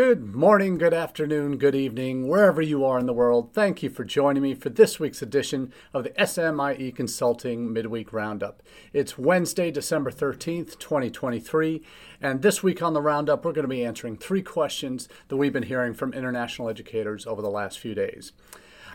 Good 0.00 0.34
morning, 0.34 0.78
good 0.78 0.94
afternoon, 0.94 1.58
good 1.58 1.74
evening, 1.74 2.26
wherever 2.26 2.62
you 2.62 2.86
are 2.86 2.98
in 2.98 3.04
the 3.04 3.12
world. 3.12 3.52
Thank 3.52 3.82
you 3.82 3.90
for 3.90 4.02
joining 4.02 4.42
me 4.42 4.54
for 4.54 4.70
this 4.70 4.98
week's 4.98 5.20
edition 5.20 5.74
of 5.92 6.04
the 6.04 6.14
SMIE 6.18 6.94
Consulting 6.96 7.70
Midweek 7.70 8.10
Roundup. 8.10 8.62
It's 8.94 9.18
Wednesday, 9.18 9.70
December 9.70 10.10
13th, 10.10 10.78
2023, 10.78 11.82
and 12.18 12.40
this 12.40 12.62
week 12.62 12.80
on 12.80 12.94
the 12.94 13.02
Roundup, 13.02 13.44
we're 13.44 13.52
going 13.52 13.64
to 13.64 13.68
be 13.68 13.84
answering 13.84 14.16
three 14.16 14.40
questions 14.40 15.06
that 15.28 15.36
we've 15.36 15.52
been 15.52 15.64
hearing 15.64 15.92
from 15.92 16.14
international 16.14 16.70
educators 16.70 17.26
over 17.26 17.42
the 17.42 17.50
last 17.50 17.78
few 17.78 17.94
days. 17.94 18.32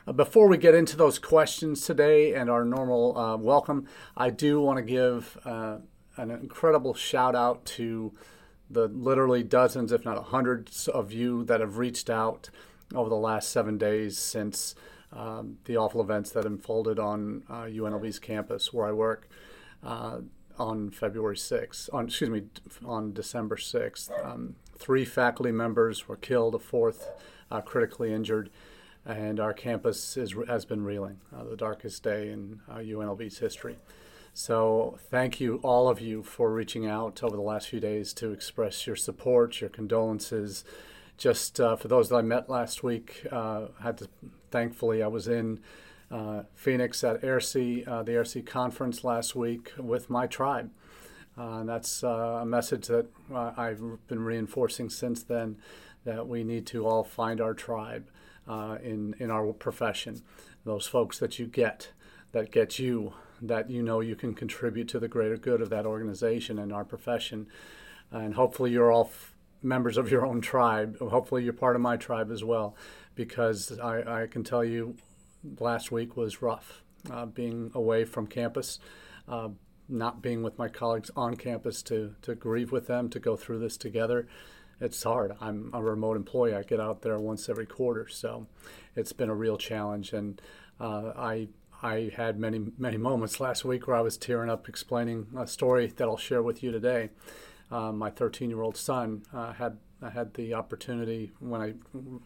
Uh, 0.08 0.12
before 0.12 0.48
we 0.48 0.58
get 0.58 0.74
into 0.74 0.98
those 0.98 1.20
questions 1.20 1.86
today 1.86 2.34
and 2.34 2.50
our 2.50 2.66
normal 2.66 3.16
uh, 3.16 3.38
welcome, 3.38 3.88
I 4.18 4.32
do 4.32 4.60
want 4.60 4.78
to 4.78 4.84
give 4.84 5.38
uh, 5.46 5.78
an 6.18 6.32
incredible 6.32 6.96
shout 6.96 7.36
out 7.36 7.64
to 7.66 8.12
the 8.70 8.88
literally 8.88 9.44
dozens, 9.44 9.92
if 9.92 10.06
not 10.06 10.22
hundreds, 10.26 10.88
of 10.88 11.12
you 11.12 11.44
that 11.46 11.60
have 11.60 11.78
reached 11.78 12.10
out 12.10 12.50
over 12.94 13.10
the 13.10 13.16
last 13.16 13.52
seven 13.52 13.78
days 13.78 14.18
since 14.18 14.76
um, 15.12 15.58
the 15.66 15.78
awful 15.78 16.02
events 16.02 16.32
that 16.32 16.46
unfolded 16.46 17.00
on 17.00 17.44
uh, 17.50 17.64
UNLV's 17.64 18.20
campus 18.20 18.74
where 18.74 18.88
I 18.88 18.92
work 18.92 19.30
uh, 19.84 20.20
on 20.58 20.90
February 20.90 21.36
6th, 21.36 21.90
on, 21.94 22.06
excuse 22.06 22.30
me, 22.30 22.44
on 22.86 23.14
December 23.14 23.56
6th. 23.56 24.26
Um, 24.26 24.56
three 24.78 25.06
faculty 25.06 25.52
members 25.52 26.08
were 26.08 26.16
killed, 26.16 26.56
a 26.56 26.60
fourth 26.60 27.10
uh, 27.52 27.62
critically 27.62 28.14
injured, 28.14 28.50
and 29.06 29.40
our 29.40 29.54
campus 29.54 30.18
is, 30.18 30.36
has 30.48 30.66
been 30.66 30.84
reeling, 30.84 31.20
uh, 31.36 31.44
the 31.44 31.58
darkest 31.58 32.04
day 32.04 32.30
in 32.30 32.62
UNLV's 32.70 33.38
uh, 33.38 33.42
history. 33.42 33.78
So, 34.38 34.98
thank 35.10 35.40
you, 35.40 35.62
all 35.64 35.88
of 35.88 36.02
you, 36.02 36.22
for 36.22 36.52
reaching 36.52 36.86
out 36.86 37.24
over 37.24 37.38
the 37.38 37.42
last 37.42 37.70
few 37.70 37.80
days 37.80 38.12
to 38.16 38.34
express 38.34 38.86
your 38.86 38.98
support, 38.98 39.62
your 39.62 39.70
condolences. 39.70 40.66
Just 41.18 41.62
uh, 41.62 41.78
for 41.78 41.88
those 41.88 42.10
that 42.10 42.18
I 42.18 42.22
met 42.22 42.50
last 42.50 42.84
week, 42.84 43.26
uh, 43.32 43.68
had 43.82 43.98
to 44.00 44.10
thankfully 44.52 45.02
I 45.02 45.08
was 45.08 45.30
in 45.30 45.62
uh, 46.12 46.42
Phoenix 46.54 47.02
at 47.06 47.22
AIRC, 47.22 47.88
uh, 47.88 48.04
the 48.04 48.12
AIRC 48.12 48.46
conference 48.46 49.06
last 49.06 49.38
week 49.38 49.72
with 49.78 50.10
my 50.10 50.28
tribe. 50.28 50.70
Uh, 51.38 51.60
and 51.60 51.70
that's 51.70 52.04
uh, 52.04 52.40
a 52.42 52.46
message 52.46 52.88
that 52.88 53.08
I've 53.34 53.82
been 54.08 54.20
reinforcing 54.20 54.90
since 54.90 55.24
then 55.24 55.60
that 56.04 56.28
we 56.28 56.44
need 56.44 56.66
to 56.68 56.86
all 56.86 57.06
find 57.06 57.40
our 57.40 57.54
tribe 57.54 58.10
in, 58.46 59.16
in 59.18 59.32
our 59.32 59.54
profession. 59.54 60.24
Those 60.66 60.88
folks 60.88 61.20
that 61.20 61.40
you 61.40 61.46
get, 61.46 61.92
that 62.36 62.52
get 62.52 62.78
you 62.78 63.14
that 63.42 63.70
you 63.70 63.82
know 63.82 64.02
you 64.02 64.16
can 64.16 64.34
contribute 64.34 64.90
to 64.90 65.00
the 65.00 65.08
greater 65.08 65.38
good 65.38 65.62
of 65.62 65.70
that 65.70 65.86
organization 65.86 66.60
and 66.60 66.74
our 66.74 66.84
profession. 66.84 67.48
And 68.12 68.36
hopefully, 68.36 68.72
you're 68.72 68.92
all 68.92 69.06
f- 69.06 69.34
members 69.64 69.98
of 69.98 70.12
your 70.12 70.26
own 70.26 70.42
tribe. 70.42 71.00
Hopefully, 71.00 71.46
you're 71.46 71.54
part 71.54 71.78
of 71.78 71.82
my 71.82 71.96
tribe 71.96 72.32
as 72.32 72.44
well, 72.44 72.76
because 73.16 73.80
I, 73.80 74.24
I 74.24 74.28
can 74.28 74.44
tell 74.44 74.66
you 74.66 74.98
last 75.60 75.92
week 75.94 76.18
was 76.18 76.42
rough. 76.42 76.82
Uh, 77.10 77.26
being 77.26 77.72
away 77.74 78.04
from 78.04 78.28
campus, 78.28 78.80
uh, 79.30 79.50
not 79.88 80.22
being 80.22 80.44
with 80.44 80.58
my 80.58 80.68
colleagues 80.68 81.12
on 81.16 81.36
campus 81.36 81.84
to, 81.84 82.16
to 82.24 82.34
grieve 82.36 82.72
with 82.72 82.88
them, 82.88 83.10
to 83.10 83.20
go 83.20 83.36
through 83.36 83.60
this 83.60 83.78
together. 83.78 84.28
It's 84.82 85.04
hard. 85.04 85.38
I'm 85.40 85.70
a 85.72 85.82
remote 85.82 86.18
employee. 86.18 86.56
I 86.56 86.64
get 86.64 86.80
out 86.80 87.02
there 87.04 87.20
once 87.20 87.48
every 87.48 87.68
quarter, 87.68 88.08
so 88.10 88.48
it's 88.96 89.14
been 89.14 89.30
a 89.30 89.36
real 89.36 89.58
challenge. 89.58 90.14
And 90.14 90.42
uh, 90.80 91.14
I 91.16 91.48
I 91.82 92.12
had 92.16 92.40
many, 92.40 92.68
many 92.78 92.98
moments 92.98 93.40
last 93.40 93.66
week 93.66 93.88
where 93.88 93.96
I 93.96 94.02
was 94.02 94.18
tearing 94.18 94.50
up 94.50 94.68
explaining 94.70 95.28
a 95.38 95.48
story 95.48 95.88
that 95.88 96.04
I'll 96.04 96.18
share 96.18 96.42
with 96.42 96.64
you 96.64 96.72
today. 96.72 97.10
Uh, 97.72 97.92
my 97.92 98.10
13 98.10 98.50
year 98.50 98.62
old 98.62 98.78
son 98.78 99.24
uh, 99.34 99.54
had 99.54 99.78
I 100.02 100.10
had 100.10 100.34
the 100.34 100.54
opportunity 100.54 101.32
when 101.40 101.62
I 101.62 101.74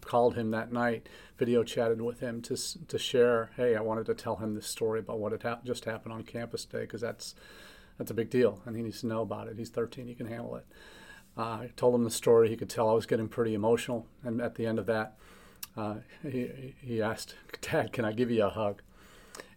called 0.02 0.36
him 0.36 0.52
that 0.52 0.74
night, 0.74 1.08
video 1.38 1.64
chatted 1.64 2.02
with 2.02 2.20
him 2.20 2.42
to 2.44 2.58
to 2.88 2.98
share. 2.98 3.52
Hey, 3.56 3.76
I 3.76 3.82
wanted 3.82 4.06
to 4.08 4.16
tell 4.16 4.38
him 4.38 4.56
this 4.56 4.68
story 4.68 5.00
about 5.00 5.20
what 5.20 5.32
had 5.32 5.44
ha- 5.44 5.60
just 5.64 5.86
happened 5.86 6.14
on 6.14 6.24
campus 6.24 6.66
today 6.66 6.82
because 6.82 7.02
that's 7.02 7.36
that's 7.98 8.12
a 8.12 8.16
big 8.16 8.30
deal 8.30 8.62
and 8.66 8.76
he 8.76 8.82
needs 8.82 9.02
to 9.02 9.08
know 9.08 9.22
about 9.22 9.48
it. 9.48 9.58
He's 9.58 9.70
13, 9.70 10.08
he 10.08 10.16
can 10.16 10.28
handle 10.28 10.56
it. 10.56 10.66
Uh, 11.38 11.42
I 11.42 11.70
told 11.76 11.96
him 11.96 12.04
the 12.04 12.12
story. 12.12 12.50
He 12.50 12.58
could 12.58 12.70
tell 12.70 12.90
I 12.90 12.94
was 12.94 13.06
getting 13.06 13.30
pretty 13.30 13.54
emotional, 13.54 14.08
and 14.24 14.42
at 14.42 14.56
the 14.56 14.66
end 14.66 14.80
of 14.80 14.86
that, 14.88 15.16
uh, 15.78 15.96
he 16.22 16.76
he 16.82 17.02
asked, 17.02 17.36
"Dad, 17.62 17.94
can 17.94 18.04
I 18.04 18.12
give 18.12 18.30
you 18.30 18.44
a 18.44 18.50
hug?" 18.50 18.82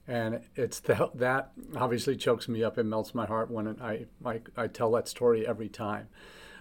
And 0.06 0.40
it's 0.56 0.80
the, 0.80 1.10
that 1.14 1.52
obviously 1.76 2.16
chokes 2.16 2.48
me 2.48 2.64
up 2.64 2.76
and 2.78 2.90
melts 2.90 3.14
my 3.14 3.26
heart 3.26 3.50
when 3.50 3.80
I, 3.80 4.06
I, 4.24 4.40
I 4.56 4.66
tell 4.66 4.90
that 4.92 5.08
story 5.08 5.46
every 5.46 5.68
time. 5.68 6.08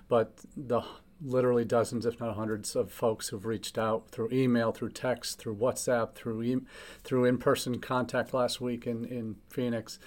But 0.07 0.39
the 0.55 0.83
literally 1.23 1.65
dozens, 1.65 2.05
if 2.05 2.19
not 2.19 2.35
hundreds, 2.35 2.75
of 2.75 2.91
folks 2.91 3.29
who've 3.29 3.45
reached 3.45 3.77
out 3.77 4.09
through 4.09 4.29
email, 4.31 4.71
through 4.71 4.91
text, 4.91 5.39
through 5.39 5.55
WhatsApp, 5.55 6.15
through 6.15 6.43
e- 6.43 6.65
through 7.03 7.25
in-person 7.25 7.79
contact 7.79 8.33
last 8.33 8.59
week 8.59 8.87
in 8.87 9.05
in 9.05 9.35
Phoenix, 9.49 9.99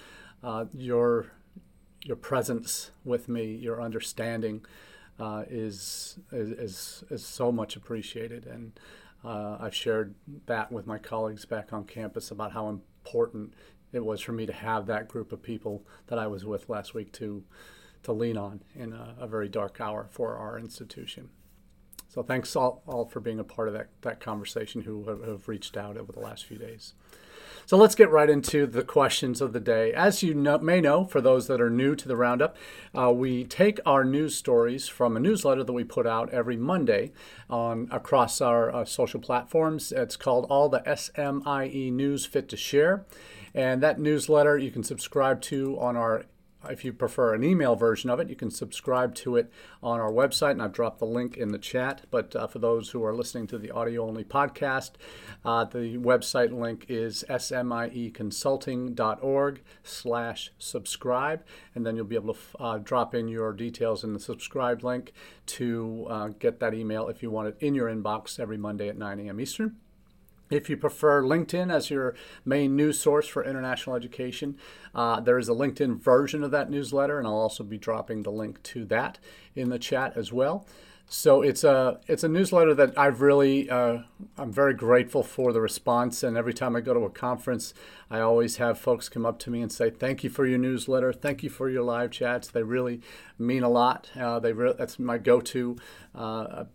uh, 0.43 0.65
your 0.73 1.27
your 2.03 2.15
presence 2.17 2.91
with 3.03 3.27
me, 3.27 3.55
your 3.55 3.81
understanding, 3.81 4.63
uh, 5.19 5.43
is, 5.49 6.19
is 6.31 7.03
is 7.09 7.25
so 7.25 7.51
much 7.51 7.75
appreciated, 7.75 8.45
and 8.45 8.79
uh, 9.23 9.57
I've 9.59 9.73
shared 9.73 10.13
that 10.45 10.71
with 10.71 10.85
my 10.85 10.99
colleagues 10.99 11.45
back 11.45 11.73
on 11.73 11.85
campus 11.85 12.29
about 12.29 12.51
how 12.51 12.67
important 13.05 13.53
it 13.93 14.03
was 14.03 14.19
for 14.19 14.33
me 14.33 14.45
to 14.45 14.53
have 14.53 14.87
that 14.87 15.07
group 15.07 15.31
of 15.31 15.41
people 15.41 15.85
that 16.07 16.19
I 16.19 16.27
was 16.27 16.43
with 16.43 16.69
last 16.69 16.93
week 16.93 17.13
to 17.13 17.43
to 18.03 18.11
lean 18.11 18.37
on 18.37 18.61
in 18.75 18.93
a, 18.93 19.15
a 19.19 19.27
very 19.27 19.49
dark 19.49 19.81
hour 19.81 20.07
for 20.11 20.35
our 20.35 20.59
institution. 20.59 21.29
So 22.07 22.21
thanks 22.21 22.55
all, 22.55 22.83
all 22.85 23.05
for 23.05 23.19
being 23.19 23.39
a 23.39 23.43
part 23.43 23.67
of 23.67 23.73
that, 23.73 23.89
that 24.01 24.19
conversation 24.19 24.81
who 24.81 25.05
have, 25.05 25.23
have 25.23 25.47
reached 25.47 25.75
out 25.75 25.97
over 25.97 26.11
the 26.11 26.19
last 26.19 26.45
few 26.45 26.59
days. 26.59 26.93
So 27.65 27.77
let's 27.77 27.95
get 27.95 28.11
right 28.11 28.29
into 28.29 28.65
the 28.65 28.83
questions 28.83 29.41
of 29.41 29.53
the 29.53 29.59
day. 29.59 29.93
As 29.93 30.21
you 30.21 30.33
know, 30.33 30.57
may 30.59 30.81
know, 30.81 31.05
for 31.05 31.21
those 31.21 31.47
that 31.47 31.61
are 31.61 31.69
new 31.69 31.95
to 31.95 32.07
the 32.07 32.15
Roundup, 32.15 32.55
uh, 32.97 33.11
we 33.11 33.43
take 33.43 33.79
our 33.85 34.03
news 34.03 34.35
stories 34.35 34.87
from 34.87 35.15
a 35.15 35.19
newsletter 35.19 35.63
that 35.63 35.73
we 35.73 35.83
put 35.83 36.05
out 36.05 36.29
every 36.31 36.57
Monday 36.57 37.11
on 37.49 37.87
across 37.91 38.41
our 38.41 38.73
uh, 38.73 38.85
social 38.85 39.19
platforms. 39.19 39.91
It's 39.91 40.15
called 40.15 40.45
All 40.49 40.69
the 40.69 40.83
SMIE 40.85 41.91
News 41.91 42.25
Fit 42.25 42.49
to 42.49 42.57
Share. 42.57 43.05
And 43.53 43.81
that 43.81 43.99
newsletter 43.99 44.57
you 44.57 44.69
can 44.69 44.83
subscribe 44.83 45.41
to 45.43 45.79
on 45.79 45.95
our 45.95 46.25
if 46.69 46.85
you 46.85 46.93
prefer 46.93 47.33
an 47.33 47.43
email 47.43 47.75
version 47.75 48.09
of 48.09 48.19
it, 48.19 48.29
you 48.29 48.35
can 48.35 48.49
subscribe 48.51 49.15
to 49.15 49.37
it 49.37 49.51
on 49.81 49.99
our 49.99 50.11
website, 50.11 50.51
and 50.51 50.61
I've 50.61 50.71
dropped 50.71 50.99
the 50.99 51.05
link 51.05 51.35
in 51.37 51.51
the 51.51 51.57
chat. 51.57 52.03
But 52.11 52.35
uh, 52.35 52.45
for 52.47 52.59
those 52.59 52.91
who 52.91 53.03
are 53.03 53.13
listening 53.13 53.47
to 53.47 53.57
the 53.57 53.71
audio 53.71 54.07
only 54.07 54.23
podcast, 54.23 54.91
uh, 55.43 55.65
the 55.65 55.97
website 55.97 56.57
link 56.57 56.85
is 56.89 57.25
smieconsulting.org 57.29 59.63
slash 59.83 60.51
subscribe, 60.57 61.43
and 61.73 61.85
then 61.85 61.95
you'll 61.95 62.05
be 62.05 62.15
able 62.15 62.33
to 62.33 62.39
uh, 62.59 62.77
drop 62.77 63.15
in 63.15 63.27
your 63.27 63.51
details 63.53 64.03
in 64.03 64.13
the 64.13 64.19
subscribe 64.19 64.83
link 64.83 65.13
to 65.45 66.07
uh, 66.09 66.27
get 66.39 66.59
that 66.59 66.73
email 66.73 67.07
if 67.07 67.23
you 67.23 67.29
want 67.29 67.47
it 67.47 67.55
in 67.59 67.75
your 67.75 67.89
inbox 67.89 68.39
every 68.39 68.57
Monday 68.57 68.89
at 68.89 68.97
9 68.97 69.19
a.m. 69.19 69.39
Eastern. 69.39 69.77
If 70.49 70.69
you 70.69 70.77
prefer 70.77 71.23
LinkedIn 71.23 71.73
as 71.73 71.89
your 71.89 72.15
main 72.43 72.75
news 72.75 72.99
source 72.99 73.27
for 73.27 73.43
international 73.43 73.95
education, 73.95 74.57
uh, 74.93 75.19
there 75.19 75.39
is 75.39 75.49
a 75.49 75.53
LinkedIn 75.53 75.99
version 75.99 76.43
of 76.43 76.51
that 76.51 76.69
newsletter, 76.69 77.17
and 77.17 77.27
I'll 77.27 77.33
also 77.33 77.63
be 77.63 77.77
dropping 77.77 78.23
the 78.23 78.31
link 78.31 78.61
to 78.63 78.85
that 78.85 79.17
in 79.55 79.69
the 79.69 79.79
chat 79.79 80.15
as 80.15 80.31
well. 80.31 80.65
So 81.07 81.43
it's 81.43 81.63
a 81.63 81.99
it's 82.07 82.23
a 82.23 82.27
newsletter 82.27 82.73
that 82.73 82.97
I've 82.97 83.21
really 83.21 83.69
uh, 83.69 83.99
I'm 84.37 84.51
very 84.51 84.73
grateful 84.73 85.21
for 85.21 85.53
the 85.53 85.61
response. 85.61 86.23
And 86.23 86.35
every 86.35 86.53
time 86.53 86.75
I 86.75 86.81
go 86.81 86.95
to 86.95 87.01
a 87.01 87.11
conference, 87.11 87.75
I 88.09 88.21
always 88.21 88.57
have 88.57 88.79
folks 88.79 89.07
come 89.07 89.25
up 89.25 89.37
to 89.39 89.51
me 89.51 89.61
and 89.61 89.71
say, 89.71 89.91
"Thank 89.91 90.23
you 90.23 90.31
for 90.31 90.47
your 90.47 90.57
newsletter. 90.57 91.13
Thank 91.13 91.43
you 91.43 91.49
for 91.49 91.69
your 91.69 91.83
live 91.83 92.09
chats. 92.09 92.47
They 92.47 92.63
really 92.63 93.01
mean 93.37 93.61
a 93.61 93.69
lot. 93.69 94.09
Uh, 94.19 94.39
they 94.39 94.51
re- 94.51 94.73
that's 94.75 94.97
my 94.97 95.19
go-to 95.19 95.77
uh, 96.15 96.65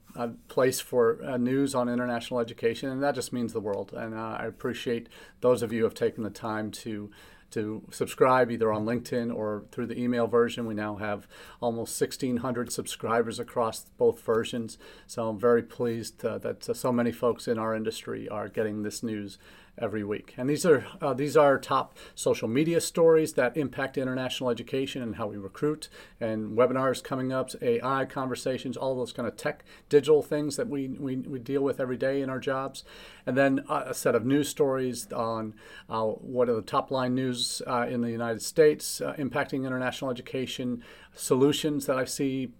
place 0.48 0.80
for 0.80 1.22
uh, 1.24 1.36
news 1.36 1.74
on 1.74 1.88
international 1.88 2.38
education, 2.38 2.88
and 2.88 3.02
that 3.02 3.16
just 3.16 3.32
means 3.32 3.52
the 3.52 3.60
world. 3.60 3.92
And 3.92 4.14
uh, 4.14 4.36
I 4.38 4.46
appreciate 4.46 5.08
those 5.40 5.62
of 5.62 5.72
you 5.72 5.80
who 5.80 5.84
have 5.84 5.94
taken 5.94 6.22
the 6.22 6.30
time 6.30 6.70
to 6.70 7.10
to 7.52 7.82
subscribe 7.90 8.50
either 8.50 8.72
on 8.72 8.84
LinkedIn 8.84 9.34
or 9.34 9.64
through 9.70 9.86
the 9.86 9.98
email 9.98 10.26
version. 10.26 10.66
We 10.66 10.74
now 10.74 10.96
have 10.96 11.26
almost 11.60 12.00
1,600 12.00 12.72
subscribers 12.72 13.38
across 13.38 13.86
both 13.98 14.20
versions. 14.22 14.78
So 15.06 15.28
I'm 15.28 15.38
very 15.38 15.62
pleased 15.62 16.24
uh, 16.24 16.38
that 16.38 16.64
so 16.76 16.92
many 16.92 17.12
folks 17.12 17.48
in 17.48 17.58
our 17.58 17.74
industry 17.74 18.28
are 18.28 18.48
getting 18.48 18.82
this 18.82 19.02
news 19.02 19.38
every 19.78 20.04
week. 20.04 20.34
And 20.36 20.48
these 20.48 20.66
are 20.66 20.86
uh, 21.00 21.14
these 21.14 21.36
are 21.36 21.58
top 21.58 21.96
social 22.14 22.48
media 22.48 22.80
stories 22.80 23.34
that 23.34 23.56
impact 23.56 23.98
international 23.98 24.50
education 24.50 25.02
and 25.02 25.16
how 25.16 25.26
we 25.26 25.36
recruit, 25.36 25.88
and 26.20 26.56
webinars 26.56 27.02
coming 27.02 27.32
up, 27.32 27.50
AI 27.62 28.04
conversations, 28.04 28.76
all 28.76 28.94
those 28.94 29.12
kind 29.12 29.26
of 29.26 29.36
tech, 29.36 29.64
digital 29.88 30.22
things 30.22 30.56
that 30.56 30.68
we, 30.68 30.88
we, 30.88 31.16
we 31.16 31.38
deal 31.38 31.62
with 31.62 31.80
every 31.80 31.96
day 31.96 32.20
in 32.20 32.30
our 32.30 32.38
jobs. 32.38 32.84
And 33.26 33.36
then 33.36 33.64
a 33.68 33.94
set 33.94 34.14
of 34.14 34.24
news 34.24 34.48
stories 34.48 35.10
on 35.12 35.54
uh, 35.88 36.04
what 36.04 36.48
are 36.48 36.54
the 36.54 36.62
top 36.62 36.90
line 36.90 37.14
news 37.14 37.62
uh, 37.66 37.86
in 37.88 38.00
the 38.00 38.10
United 38.10 38.42
States 38.42 39.00
uh, 39.00 39.14
impacting 39.18 39.66
international 39.66 40.10
education, 40.10 40.82
solutions 41.14 41.86
that 41.86 41.98
I 41.98 42.04
see 42.04 42.52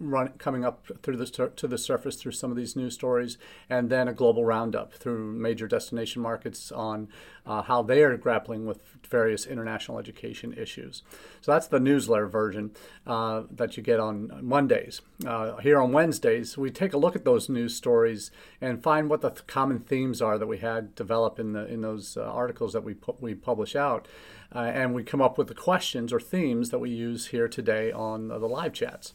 run, 0.00 0.28
coming 0.38 0.64
up 0.64 0.86
through 1.02 1.18
the 1.18 1.26
to 1.54 1.68
the 1.68 1.78
surface 1.78 2.16
through 2.16 2.32
some 2.32 2.50
of 2.50 2.56
these 2.56 2.74
news 2.74 2.94
stories, 2.94 3.38
and 3.68 3.90
then 3.90 4.08
a 4.08 4.12
global 4.12 4.44
roundup 4.44 4.92
through 4.94 5.32
major 5.32 5.68
destination 5.68 6.22
markets 6.22 6.72
on 6.72 7.08
uh, 7.46 7.62
how 7.62 7.82
they 7.82 8.02
are 8.02 8.16
grappling 8.16 8.66
with 8.66 8.80
various 9.08 9.46
international 9.46 9.98
education 9.98 10.54
issues. 10.56 11.02
So 11.40 11.52
that's 11.52 11.68
the 11.68 11.80
newsletter 11.80 12.26
version 12.26 12.72
uh, 13.06 13.42
that 13.50 13.76
you 13.76 13.82
get 13.82 14.00
on 14.00 14.40
Mondays. 14.42 15.02
Uh, 15.26 15.56
here 15.58 15.80
on 15.80 15.92
Wednesdays, 15.92 16.56
we 16.56 16.70
take 16.70 16.92
a 16.92 16.98
look 16.98 17.14
at 17.14 17.24
those 17.24 17.48
news 17.48 17.76
stories 17.76 18.30
and 18.60 18.82
find 18.82 19.10
what 19.10 19.20
the 19.20 19.30
th- 19.30 19.46
common 19.46 19.80
themes 19.80 20.22
are 20.22 20.38
that 20.38 20.46
we 20.46 20.58
had 20.58 20.94
develop 20.94 21.38
in 21.38 21.52
the 21.52 21.66
in 21.66 21.82
those 21.82 22.16
uh, 22.16 22.22
articles 22.22 22.72
that 22.72 22.84
we 22.84 22.94
pu- 22.94 23.16
we 23.20 23.34
publish 23.34 23.76
out. 23.76 24.08
Uh, 24.52 24.58
and 24.58 24.92
we 24.92 25.04
come 25.04 25.22
up 25.22 25.38
with 25.38 25.46
the 25.46 25.54
questions 25.54 26.12
or 26.12 26.18
themes 26.18 26.70
that 26.70 26.80
we 26.80 26.90
use 26.90 27.28
here 27.28 27.46
today 27.46 27.92
on 27.92 28.26
the 28.26 28.38
live 28.38 28.72
chats. 28.72 29.14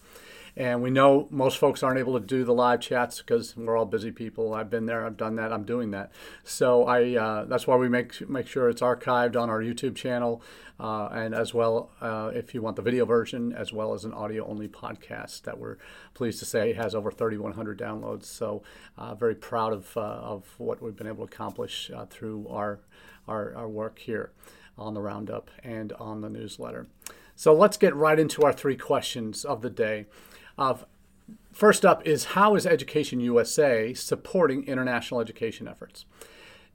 And 0.58 0.82
we 0.82 0.90
know 0.90 1.28
most 1.32 1.58
folks 1.58 1.84
aren't 1.84 2.00
able 2.00 2.18
to 2.18 2.26
do 2.26 2.46
the 2.46 2.54
live 2.54 2.80
chats 2.80 3.20
because 3.20 3.58
we're 3.58 3.76
all 3.76 3.86
busy 3.86 4.12
people. 4.12 4.54
I've 4.54 4.70
been 4.70 4.86
there, 4.86 5.06
I've 5.06 5.18
done 5.18 5.36
that, 5.36 5.52
I'm 5.52 5.66
doing 5.66 5.92
that. 5.92 6.12
So 6.46 6.86
I 6.86 7.16
uh, 7.16 7.46
that's 7.46 7.68
why 7.68 7.76
we 7.76 7.90
make 7.90 8.28
make 8.30 8.48
sure 8.48 8.70
it's 8.70 8.82
archived 8.82 9.36
on 9.36 9.50
our 9.50 9.60
YouTube 9.60 9.96
channel, 9.96 10.42
uh, 10.80 11.08
and 11.08 11.36
as 11.36 11.54
well 11.54 11.92
uh, 12.00 12.32
if 12.34 12.54
you 12.54 12.62
want 12.62 12.78
the 12.78 12.82
video 12.82 13.06
version, 13.06 13.52
as 13.52 13.74
well 13.74 13.94
as 13.94 14.06
an 14.06 14.14
audio 14.14 14.48
only 14.48 14.70
podcast 14.70 15.42
that 15.42 15.60
we're 15.60 15.78
pleased 16.14 16.40
to 16.40 16.46
say 16.46 16.72
has 16.72 16.96
over 16.96 17.12
3,100 17.12 17.78
downloads. 17.78 18.24
So 18.24 18.64
uh, 18.98 19.14
very 19.14 19.36
proud 19.36 19.74
of 19.74 19.98
uh, 19.98 20.00
of 20.00 20.46
what 20.58 20.82
we've 20.82 20.96
been 20.96 21.08
able 21.08 21.28
to 21.28 21.34
accomplish 21.34 21.92
uh, 21.94 22.06
through 22.06 22.48
our, 22.48 22.80
our 23.28 23.54
our 23.56 23.68
work 23.68 24.00
here 24.00 24.32
on 24.78 24.94
the 24.94 25.02
roundup 25.02 25.52
and 25.64 25.92
on 25.94 26.22
the 26.22 26.30
newsletter. 26.30 26.88
So 27.36 27.54
let's 27.54 27.76
get 27.76 27.94
right 27.94 28.18
into 28.18 28.44
our 28.44 28.54
three 28.54 28.78
questions 28.78 29.44
of 29.44 29.62
the 29.62 29.70
day. 29.70 30.06
First 31.56 31.86
up 31.86 32.06
is 32.06 32.26
how 32.26 32.56
is 32.56 32.68
Education 32.68 33.22
USA 33.22 33.94
supporting 33.94 34.68
international 34.68 35.22
education 35.22 35.68
efforts? 35.68 36.06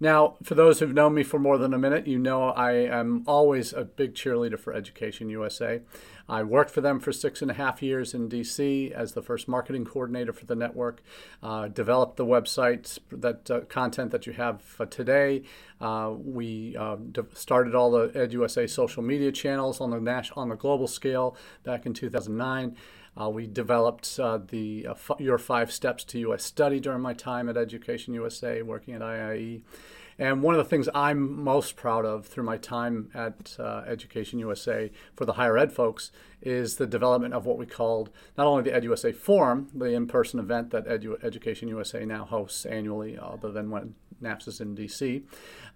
Now, 0.03 0.37
for 0.43 0.55
those 0.55 0.81
who've 0.81 0.95
known 0.95 1.13
me 1.13 1.23
for 1.23 1.39
more 1.39 1.59
than 1.59 1.75
a 1.75 1.79
minute, 1.79 2.07
you 2.07 2.19
know 2.19 2.45
I 2.45 2.73
am 2.73 3.23
always 3.27 3.75
a 3.75 3.85
big 3.85 4.15
cheerleader 4.15 4.59
for 4.59 4.73
Education 4.73 5.29
USA. 5.29 5.83
I 6.27 6.43
worked 6.43 6.71
for 6.71 6.81
them 6.81 7.01
for 7.01 7.13
six 7.13 7.43
and 7.43 7.51
a 7.51 7.55
half 7.55 7.83
years 7.83 8.15
in 8.15 8.31
DC 8.31 8.91
as 8.93 9.13
the 9.13 9.21
first 9.21 9.47
marketing 9.47 9.85
coordinator 9.85 10.33
for 10.33 10.47
the 10.47 10.55
network. 10.55 11.03
Uh, 11.43 11.69
developed 11.69 12.17
the 12.17 12.25
website, 12.25 12.99
that 13.13 13.51
uh, 13.51 13.61
content 13.63 14.11
that 14.13 14.27
you 14.27 14.33
have 14.33 14.63
today. 14.89 15.43
Uh, 15.83 16.15
we 16.17 16.75
uh, 16.79 16.97
started 17.35 17.75
all 17.75 17.91
the 17.91 18.09
EdUSA 18.09 18.71
social 18.71 19.03
media 19.03 19.31
channels 19.31 19.83
on 19.83 19.91
the 19.91 20.31
on 20.35 20.49
the 20.49 20.57
global 20.57 20.87
scale 20.87 21.37
back 21.63 21.85
in 21.85 21.93
2009. 21.93 22.75
Uh, 23.21 23.29
we 23.29 23.47
developed 23.47 24.19
uh, 24.19 24.39
the 24.39 24.87
uh, 24.87 24.93
f- 24.93 25.11
Your 25.19 25.37
Five 25.37 25.71
Steps 25.71 26.05
to 26.05 26.19
U.S. 26.21 26.43
Study 26.43 26.81
during 26.81 27.03
my 27.03 27.13
time 27.13 27.49
at 27.49 27.57
Education 27.57 28.15
USA, 28.15 28.63
working 28.63 28.95
at 28.95 29.03
IIE. 29.03 29.61
And 30.19 30.43
one 30.43 30.55
of 30.55 30.59
the 30.59 30.69
things 30.69 30.89
I'm 30.95 31.43
most 31.43 31.77
proud 31.77 32.05
of 32.05 32.27
through 32.27 32.45
my 32.45 32.57
time 32.57 33.11
at 33.15 33.57
uh, 33.59 33.83
Education 33.87 34.39
USA 34.39 34.91
for 35.17 35.25
the 35.25 35.35
higher 35.35 35.57
ed 35.57 35.73
folks 35.73 36.13
is 36.43 36.77
the 36.77 36.87
development 36.87 37.33
of 37.33 37.47
what 37.47 37.59
we 37.59 37.67
called 37.67 38.11
not 38.37 38.47
only 38.47 38.63
the 38.63 38.71
EdUSA 38.71 39.15
Forum, 39.15 39.69
the 39.75 39.87
in 39.87 40.07
person 40.07 40.39
event 40.39 40.71
that 40.71 40.87
Edu- 40.87 41.23
Education 41.25 41.69
USA 41.69 42.05
now 42.05 42.25
hosts 42.25 42.65
annually, 42.67 43.19
other 43.19 43.51
than 43.51 43.71
when 43.71 43.95
NAFSA 44.23 44.49
is 44.49 44.61
in 44.61 44.77
DC, 44.77 45.23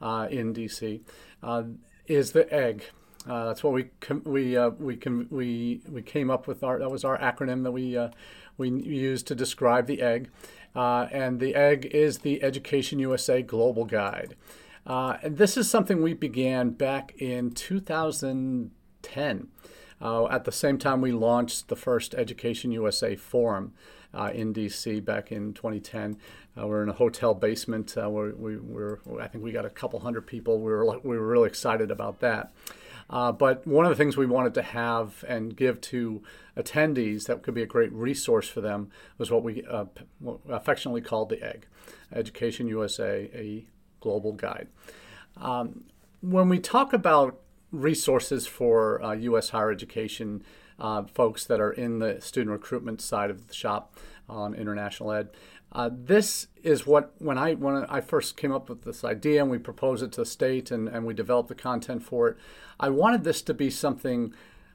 uh, 0.01 0.29
in 0.31 0.55
DC, 0.55 1.01
uh, 1.43 1.65
is 2.07 2.33
the 2.33 2.47
EGG. 2.55 2.85
Uh, 3.29 3.47
that's 3.47 3.65
what 3.65 3.73
we 3.73 3.85
com- 4.01 4.23
we 4.25 4.57
uh, 4.57 4.71
we 4.71 4.97
com- 4.97 5.29
we 5.31 5.81
we 5.89 6.03
came 6.03 6.31
up 6.31 6.47
with. 6.47 6.63
Our 6.63 6.79
that 6.79 6.91
was 6.91 7.05
our 7.05 7.19
acronym 7.19 7.63
that 7.63 7.73
we 7.73 7.97
uh, 7.97 8.11
we 8.59 8.69
used 8.69 9.27
to 9.29 9.35
describe 9.35 9.87
the 9.87 10.03
egg, 10.03 10.29
uh, 10.77 11.07
and 11.11 11.41
the 11.41 11.55
egg 11.55 11.87
is 11.87 12.19
the 12.19 12.43
Education 12.43 12.99
USA 12.99 13.41
Global 13.43 13.87
Guide. 13.87 14.37
Uh, 14.87 15.17
and 15.23 15.39
this 15.39 15.57
is 15.57 15.71
something 15.71 16.03
we 16.03 16.13
began 16.13 16.69
back 16.71 17.15
in 17.17 17.51
2010. 17.51 19.49
Uh, 20.03 20.27
at 20.27 20.45
the 20.45 20.53
same 20.53 20.77
time, 20.77 21.01
we 21.01 21.13
launched 21.13 21.69
the 21.69 21.77
first 21.77 22.15
Education 22.15 22.71
USA 22.73 23.17
Forum 23.17 23.73
in 24.35 24.53
DC 24.53 25.03
back 25.03 25.33
in 25.33 25.55
2010. 25.55 26.19
we're 26.57 26.83
in 26.83 26.91
a 26.91 26.93
hotel 26.93 27.33
basement 27.33 27.95
where 27.97 28.35
we 28.35 28.59
were. 28.59 29.01
I 29.19 29.29
think 29.29 29.43
we 29.43 29.51
got 29.51 29.65
a 29.65 29.71
couple 29.71 29.99
hundred 30.01 30.27
people. 30.27 30.61
We 30.61 30.71
were 30.71 30.99
we 30.99 31.17
were 31.17 31.27
really 31.27 31.49
excited 31.49 31.91
about 31.91 32.21
that. 32.21 32.53
Uh, 33.11 33.33
but 33.33 33.67
one 33.67 33.85
of 33.85 33.91
the 33.91 33.97
things 33.97 34.17
we 34.17 34.27
wanted 34.27 34.55
to 34.55 34.63
have 34.63 35.25
and 35.29 35.57
give 35.57 35.81
to 35.81 36.23
attendees 36.57 37.27
that 37.27 37.43
could 37.43 37.55
be 37.55 37.63
a 37.63 37.67
great 37.67 37.93
resource 37.93 38.49
for 38.49 38.61
them 38.61 38.91
was 39.19 39.31
what 39.31 39.43
we 39.43 39.65
uh, 39.71 39.85
affectionately 40.49 41.01
called 41.01 41.29
the 41.29 41.43
EGG, 41.43 41.67
Education 42.13 42.67
USA, 42.69 43.31
a 43.35 43.67
global 44.01 44.33
guide. 44.33 44.69
Um, 45.37 45.85
when 46.21 46.49
we 46.49 46.59
talk 46.59 46.93
about 46.93 47.41
resources 47.73 48.47
for 48.47 49.03
uh, 49.03 49.13
U.S. 49.13 49.51
higher 49.51 49.71
education 49.71 50.43
uh, 50.79 51.03
folks 51.05 51.45
that 51.45 51.61
are 51.61 51.73
in 51.73 51.99
the 51.99 52.21
student 52.21 52.51
recruitment 52.51 53.01
side 53.01 53.31
of 53.31 53.49
the 53.49 53.55
shop 53.55 53.97
on 54.29 54.55
international 54.55 55.13
ed, 55.13 55.29
uh, 55.75 55.91
this 55.93 56.47
is 56.63 56.87
what 56.87 57.13
when 57.19 57.37
I 57.37 57.55
when 57.55 57.85
I 57.87 58.01
first 58.01 58.37
came 58.37 58.53
up 58.53 58.69
with 58.69 58.85
this 58.85 59.05
idea 59.05 59.43
and 59.43 59.51
we 59.51 59.59
proposed 59.59 60.03
it 60.03 60.13
to 60.13 60.21
the 60.21 60.27
state 60.27 60.71
and, 60.71 60.89
and 60.89 61.05
we 61.05 61.15
developed 61.15 61.49
the 61.49 61.55
content 61.55 62.03
for 62.03 62.29
it, 62.29 62.37
I 62.79 62.91
wanted 62.91 63.25
this 63.25 63.43
to 63.43 63.55
be 63.55 63.71
something 63.71 64.33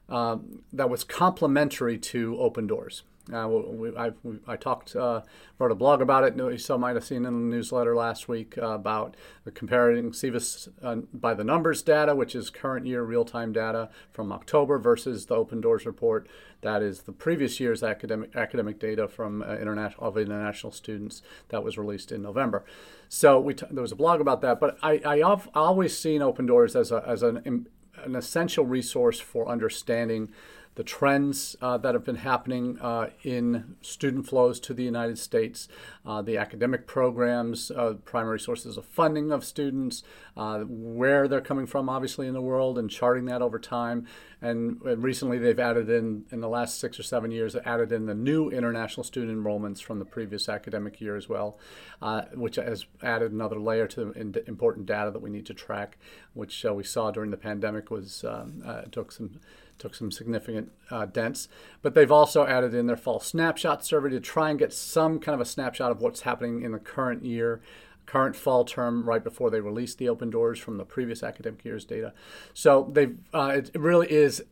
uh, 0.08 0.36
that 0.72 0.90
was 0.90 1.04
complementary 1.04 1.96
to 1.96 2.38
Open 2.38 2.66
Doors. 2.66 3.02
Uh, 3.32 3.46
we, 3.48 3.96
I, 3.96 4.10
we, 4.22 4.38
I, 4.46 4.56
talked, 4.56 4.96
uh, 4.96 5.20
wrote 5.58 5.70
a 5.70 5.74
blog 5.74 6.00
about 6.00 6.24
it. 6.24 6.60
Some 6.60 6.80
might 6.80 6.96
have 6.96 7.04
seen 7.04 7.18
in 7.18 7.24
the 7.24 7.56
newsletter 7.56 7.94
last 7.94 8.28
week 8.28 8.56
uh, 8.58 8.70
about 8.70 9.16
comparing 9.54 10.12
SEVIS 10.12 10.68
uh, 10.82 10.96
by 11.12 11.34
the 11.34 11.44
numbers 11.44 11.82
data, 11.82 12.14
which 12.14 12.34
is 12.34 12.50
current 12.50 12.86
year 12.86 13.02
real 13.02 13.24
time 13.24 13.52
data 13.52 13.90
from 14.10 14.32
October, 14.32 14.78
versus 14.78 15.26
the 15.26 15.36
Open 15.36 15.60
Doors 15.60 15.86
report, 15.86 16.28
that 16.62 16.82
is 16.82 17.02
the 17.02 17.12
previous 17.12 17.60
year's 17.60 17.82
academic 17.82 18.34
academic 18.34 18.78
data 18.78 19.06
from 19.06 19.42
uh, 19.42 19.56
international 19.56 20.08
of 20.08 20.18
international 20.18 20.72
students 20.72 21.22
that 21.48 21.62
was 21.62 21.78
released 21.78 22.12
in 22.12 22.22
November. 22.22 22.64
So 23.08 23.38
we 23.38 23.54
t- 23.54 23.66
there 23.70 23.82
was 23.82 23.92
a 23.92 23.96
blog 23.96 24.20
about 24.20 24.40
that, 24.42 24.60
but 24.60 24.78
I, 24.82 25.00
I 25.04 25.18
have 25.18 25.48
always 25.54 25.98
seen 25.98 26.22
Open 26.22 26.46
Doors 26.46 26.74
as 26.74 26.90
a, 26.90 27.04
as 27.06 27.22
an 27.22 27.66
an 28.04 28.16
essential 28.16 28.64
resource 28.64 29.20
for 29.20 29.48
understanding 29.48 30.30
the 30.76 30.84
trends 30.84 31.56
uh, 31.60 31.76
that 31.78 31.94
have 31.94 32.04
been 32.04 32.16
happening 32.16 32.78
uh, 32.80 33.10
in 33.22 33.76
student 33.82 34.26
flows 34.26 34.60
to 34.60 34.74
the 34.74 34.84
United 34.84 35.18
States, 35.18 35.68
uh, 36.06 36.22
the 36.22 36.36
academic 36.36 36.86
programs, 36.86 37.70
uh, 37.70 37.94
primary 38.04 38.38
sources 38.38 38.76
of 38.76 38.84
funding 38.84 39.32
of 39.32 39.44
students, 39.44 40.02
uh, 40.36 40.60
where 40.60 41.26
they're 41.28 41.40
coming 41.40 41.66
from, 41.66 41.88
obviously, 41.88 42.26
in 42.26 42.34
the 42.34 42.40
world, 42.40 42.78
and 42.78 42.90
charting 42.90 43.24
that 43.26 43.42
over 43.42 43.58
time. 43.58 44.06
And, 44.42 44.80
recently, 44.82 45.38
they've 45.38 45.58
added 45.58 45.90
in, 45.90 46.24
in 46.30 46.40
the 46.40 46.48
last 46.48 46.80
six 46.80 46.98
or 46.98 47.02
seven 47.02 47.30
years, 47.30 47.54
added 47.56 47.92
in 47.92 48.06
the 48.06 48.14
new 48.14 48.48
international 48.50 49.04
student 49.04 49.36
enrollments 49.36 49.82
from 49.82 49.98
the 49.98 50.04
previous 50.04 50.48
academic 50.48 51.00
year 51.00 51.16
as 51.16 51.28
well, 51.28 51.58
uh, 52.00 52.22
which 52.34 52.56
has 52.56 52.86
added 53.02 53.32
another 53.32 53.60
layer 53.60 53.86
to 53.88 54.06
the 54.06 54.48
important 54.48 54.86
data 54.86 55.10
that 55.10 55.20
we 55.20 55.30
need 55.30 55.46
to 55.46 55.54
track, 55.54 55.98
which 56.32 56.64
we 56.64 56.84
saw 56.84 57.10
during 57.10 57.30
the 57.30 57.36
pandemic 57.36 57.90
was 57.90 58.24
um, 58.24 58.62
took 58.90 59.12
some 59.12 59.40
took 59.80 59.94
some 59.94 60.12
significant 60.12 60.70
uh, 60.90 61.06
dents. 61.06 61.48
But 61.82 61.94
they've 61.94 62.12
also 62.12 62.46
added 62.46 62.74
in 62.74 62.86
their 62.86 62.96
fall 62.96 63.18
snapshot 63.18 63.84
survey 63.84 64.10
to 64.10 64.20
try 64.20 64.50
and 64.50 64.58
get 64.58 64.72
some 64.72 65.18
kind 65.18 65.34
of 65.34 65.40
a 65.40 65.46
snapshot 65.46 65.90
of 65.90 66.00
what's 66.00 66.20
happening 66.20 66.62
in 66.62 66.72
the 66.72 66.78
current 66.78 67.24
year, 67.24 67.60
current 68.06 68.36
fall 68.36 68.64
term, 68.64 69.04
right 69.04 69.22
before 69.22 69.50
they 69.50 69.60
release 69.60 69.94
the 69.94 70.08
open 70.08 70.30
doors 70.30 70.58
from 70.58 70.76
the 70.76 70.84
previous 70.84 71.22
academic 71.22 71.64
year's 71.64 71.84
data. 71.84 72.12
So 72.54 72.90
they 72.92 73.10
uh, 73.32 73.52
it 73.56 73.70
really 73.74 74.10
is 74.10 74.42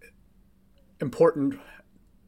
important 1.00 1.60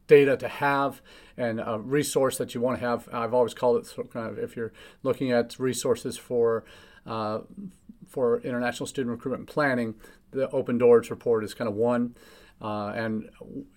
data 0.07 0.35
to 0.37 0.47
have 0.47 1.01
and 1.37 1.59
a 1.59 1.79
resource 1.79 2.37
that 2.37 2.53
you 2.53 2.61
want 2.61 2.79
to 2.79 2.85
have. 2.85 3.07
I've 3.13 3.33
always 3.33 3.53
called 3.53 3.77
it 3.77 3.85
sort 3.85 4.07
of 4.07 4.13
kind 4.13 4.29
of 4.29 4.37
if 4.37 4.55
you're 4.55 4.73
looking 5.03 5.31
at 5.31 5.57
resources 5.57 6.17
for 6.17 6.65
uh, 7.05 7.39
for 8.07 8.41
international 8.41 8.87
student 8.87 9.11
recruitment 9.15 9.47
planning, 9.47 9.95
the 10.31 10.49
Open 10.49 10.77
Doors 10.77 11.09
report 11.09 11.43
is 11.43 11.53
kind 11.53 11.69
of 11.69 11.75
one. 11.75 12.15
Uh, 12.61 12.93
and 12.95 13.29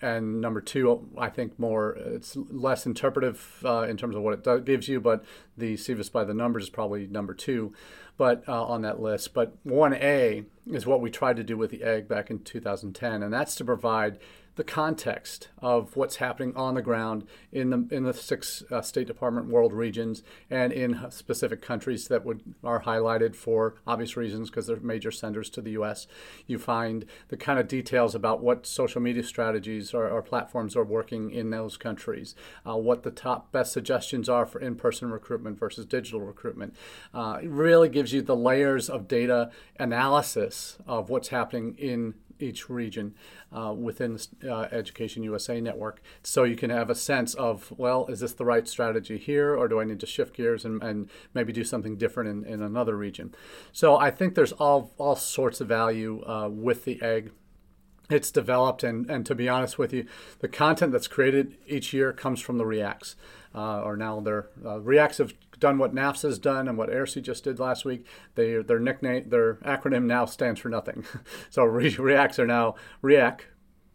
and 0.03 0.41
number 0.41 0.61
two, 0.61 1.09
I 1.17 1.31
think 1.31 1.59
more 1.59 1.93
it's 1.93 2.37
less 2.37 2.85
interpretive 2.85 3.63
uh, 3.65 3.83
in 3.83 3.97
terms 3.97 4.15
of 4.15 4.23
what 4.23 4.47
it 4.47 4.65
gives 4.67 4.89
you, 4.89 5.01
but 5.01 5.25
the 5.57 5.75
SEVIS 5.77 6.13
by 6.13 6.25
the 6.25 6.35
numbers 6.35 6.65
is 6.65 6.71
probably 6.71 7.07
number 7.07 7.33
two. 7.33 7.73
but 8.17 8.45
uh, 8.49 8.65
on 8.65 8.83
that 8.83 9.01
list. 9.01 9.35
But 9.35 9.63
1A 9.65 10.45
is 10.67 10.87
what 10.87 11.01
we 11.01 11.11
tried 11.11 11.37
to 11.37 11.45
do 11.45 11.57
with 11.57 11.71
the 11.71 11.83
egg 11.83 12.09
back 12.09 12.31
in 12.31 12.41
2010, 12.41 13.23
and 13.23 13.33
that's 13.33 13.55
to 13.57 13.65
provide 13.65 14.19
the 14.57 14.65
context 14.65 15.49
of 15.59 15.97
what's 15.97 16.17
happening 16.17 16.55
on 16.57 16.75
the 16.75 16.83
ground 16.83 17.27
in 17.51 17.71
the 17.71 17.89
in 17.91 18.05
the 18.05 18.15
six 18.15 18.63
uh, 18.71 18.81
State 18.81 19.07
Department 19.07 19.49
world 19.49 19.73
regions 19.73 20.23
and 20.51 20.73
in 20.73 21.01
specific 21.11 21.61
countries 21.61 22.09
that 22.09 22.25
would 22.25 22.43
are 22.63 22.83
highlighted 22.83 23.35
for 23.35 23.75
obvious 23.87 24.17
reasons 24.17 24.51
because 24.51 24.67
they're 24.67 24.81
major 24.81 25.11
senders 25.11 25.51
to 25.51 25.61
the 25.61 25.73
U.S. 25.73 26.07
You 26.47 26.59
find 26.59 27.05
the 27.29 27.37
kind 27.37 27.59
of 27.59 27.67
details 27.67 28.15
about 28.15 28.43
what 28.43 28.67
social 28.67 29.01
media 29.01 29.23
strategies 29.23 29.93
or, 29.93 30.09
or 30.09 30.23
platforms 30.23 30.77
are 30.77 30.85
working 30.85 31.31
in 31.31 31.51
those 31.51 31.77
countries, 31.77 32.35
uh, 32.67 32.77
what 32.77 33.03
the 33.03 33.11
top 33.11 33.51
best 33.51 33.73
suggestions 33.73 34.29
are 34.29 34.47
for 34.47 34.61
in-person 34.61 35.11
recruitment 35.11 35.59
versus 35.59 35.87
digital 35.87 36.21
recruitment. 36.21 36.75
Uh, 37.13 37.39
it 37.43 37.49
really 37.49 37.89
gives 37.89 38.13
you 38.13 38.23
the 38.23 38.37
layers 38.37 38.89
of 38.89 39.09
data 39.09 39.51
analysis 39.79 40.79
of 40.87 41.11
what's 41.11 41.29
happening 41.29 41.75
in 41.79 42.15
each 42.39 42.69
region 42.69 43.15
uh, 43.53 43.73
within 43.77 44.19
uh, 44.45 44.69
Education 44.73 45.23
USA 45.23 45.61
network. 45.61 46.03
So 46.23 46.45
you 46.45 46.57
can 46.57 46.71
have 46.71 46.91
a 46.91 46.95
sense 46.95 47.35
of, 47.35 47.73
well, 47.77 48.07
is 48.07 48.21
this 48.21 48.33
the 48.33 48.45
right 48.45 48.67
strategy 48.67 49.19
here, 49.19 49.55
or 49.55 49.69
do 49.69 49.81
I 49.81 49.85
need 49.85 50.01
to 50.01 50.07
shift 50.07 50.37
gears 50.37 50.65
and, 50.65 50.83
and 50.83 51.09
maybe 51.33 51.53
do 51.53 51.65
something 51.65 51.97
different 51.97 52.31
in, 52.31 52.53
in 52.53 52.63
another 52.63 52.97
region? 52.97 53.35
So 53.73 53.97
I 53.97 54.11
think 54.11 54.35
there's 54.35 54.53
all, 54.53 54.93
all 54.99 55.17
sorts 55.17 55.61
of 55.61 55.69
value 55.69 56.25
uh, 56.27 56.49
with 56.49 56.85
the 56.85 57.01
egg 57.03 57.33
it's 58.11 58.31
developed 58.31 58.85
and, 58.85 59.11
and 59.11 59.25
to 59.25 59.35
be 59.35 59.49
honest 59.49 59.79
with 59.79 59.93
you 59.93 60.07
the 60.41 60.49
content 60.49 60.93
that's 60.93 61.09
created 61.09 61.57
each 61.67 61.95
year 61.95 62.13
comes 62.13 62.41
from 62.41 62.59
the 62.59 62.65
REACs 62.65 63.15
uh, 63.55 63.81
or 63.81 63.97
now 63.97 64.21
their 64.21 64.49
uh, 64.65 64.79
REACs 64.79 65.19
have 65.19 65.33
done 65.59 65.79
what 65.79 65.95
NAFSA 65.95 66.23
has 66.23 66.39
done 66.39 66.69
and 66.69 66.77
what 66.77 66.91
AIRC 66.91 67.23
just 67.23 67.45
did 67.45 67.59
last 67.59 67.85
week. 67.85 68.07
They, 68.35 68.63
their 68.63 68.81
nickname, 68.81 69.29
their 69.29 69.55
acronym 69.57 70.05
now 70.05 70.25
stands 70.25 70.61
for 70.61 70.69
nothing. 70.69 71.05
so 71.51 71.65
re- 71.65 71.93
REACs 71.93 72.39
are 72.39 72.47
now 72.47 72.75
REAC 73.03 73.41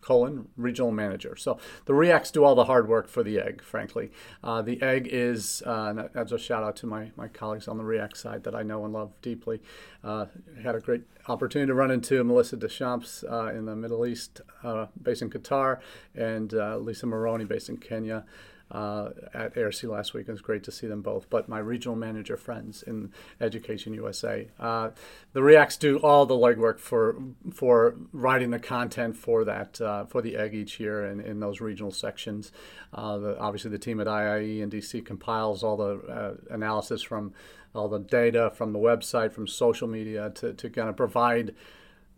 colon 0.02 0.48
regional 0.56 0.92
manager. 0.92 1.36
So 1.36 1.60
the 1.86 1.94
REACs 1.94 2.32
do 2.32 2.44
all 2.44 2.56
the 2.56 2.66
hard 2.66 2.88
work 2.88 3.08
for 3.08 3.24
the 3.24 3.40
egg, 3.40 3.62
frankly. 3.62 4.12
Uh, 4.44 4.62
the 4.62 4.82
egg 4.82 5.08
is, 5.12 5.62
uh, 5.66 6.08
as 6.16 6.32
a 6.32 6.40
shout 6.40 6.64
out 6.64 6.76
to 6.78 6.88
my, 6.88 7.12
my 7.16 7.28
colleagues 7.28 7.68
on 7.68 7.78
the 7.78 7.84
REAC 7.84 8.16
side 8.16 8.44
that 8.44 8.56
I 8.56 8.64
know 8.64 8.86
and 8.86 8.94
love 8.94 9.12
deeply. 9.22 9.62
Uh, 10.04 10.26
had 10.64 10.76
a 10.76 10.80
great 10.80 11.04
opportunity 11.28 11.68
to 11.68 11.74
run 11.74 11.92
into 11.92 12.24
Melissa 12.24 12.58
Deschamps 12.58 13.24
uh, 13.30 13.48
in 13.48 13.66
the 13.66 13.76
Middle 13.76 14.06
East, 14.06 14.42
uh, 14.64 14.88
based 15.02 15.22
in 15.22 15.30
Qatar, 15.30 15.80
and 16.16 16.54
uh, 16.54 16.78
Lisa 16.78 17.06
Moroney, 17.06 17.46
based 17.46 17.70
in 17.70 17.78
Kenya 17.78 18.26
uh, 18.72 19.10
at 19.34 19.56
AIRC 19.56 19.90
last 19.90 20.14
week. 20.14 20.28
It 20.28 20.32
was 20.32 20.42
great 20.42 20.64
to 20.64 20.72
see 20.72 20.88
them 20.88 21.02
both. 21.02 21.30
But 21.30 21.50
my 21.50 21.60
regional 21.60 21.96
manager 21.96 22.38
friends 22.38 22.84
in 22.84 23.12
Education 23.42 23.94
USA, 23.94 24.48
uh, 24.60 24.92
the 25.34 25.42
REACs 25.42 25.78
do 25.80 25.98
all 25.98 26.26
the 26.26 26.36
legwork 26.36 26.80
for 26.80 27.16
for 27.54 27.96
writing 28.14 28.52
the 28.52 28.60
content 28.60 29.18
for 29.18 29.44
that 29.46 29.80
uh, 29.82 30.06
for 30.06 30.22
the 30.22 30.36
egg 30.36 30.54
each 30.54 30.80
year 30.80 31.06
and 31.06 31.22
in 31.22 31.40
those 31.40 31.62
regional 31.62 31.92
sections. 31.92 32.52
Uh, 32.94 33.18
the, 33.18 33.40
obviously, 33.40 33.72
the 33.72 33.80
team 33.80 34.00
at 34.00 34.08
IIE 34.08 34.62
and 34.62 34.72
DC 34.72 35.06
compiles 35.06 35.64
all 35.64 35.78
the 35.78 36.00
uh, 36.08 36.34
analysis 36.54 37.02
from 37.02 37.34
all 37.76 37.88
the 37.88 38.00
data 38.00 38.52
from 38.56 38.74
the 38.74 38.80
website, 38.80 39.32
from 39.32 39.48
social 39.48 39.88
media 39.88 40.32
to, 40.32 40.54
to 40.54 40.70
kind 40.70 40.90
of 40.90 40.98
provide 40.98 41.54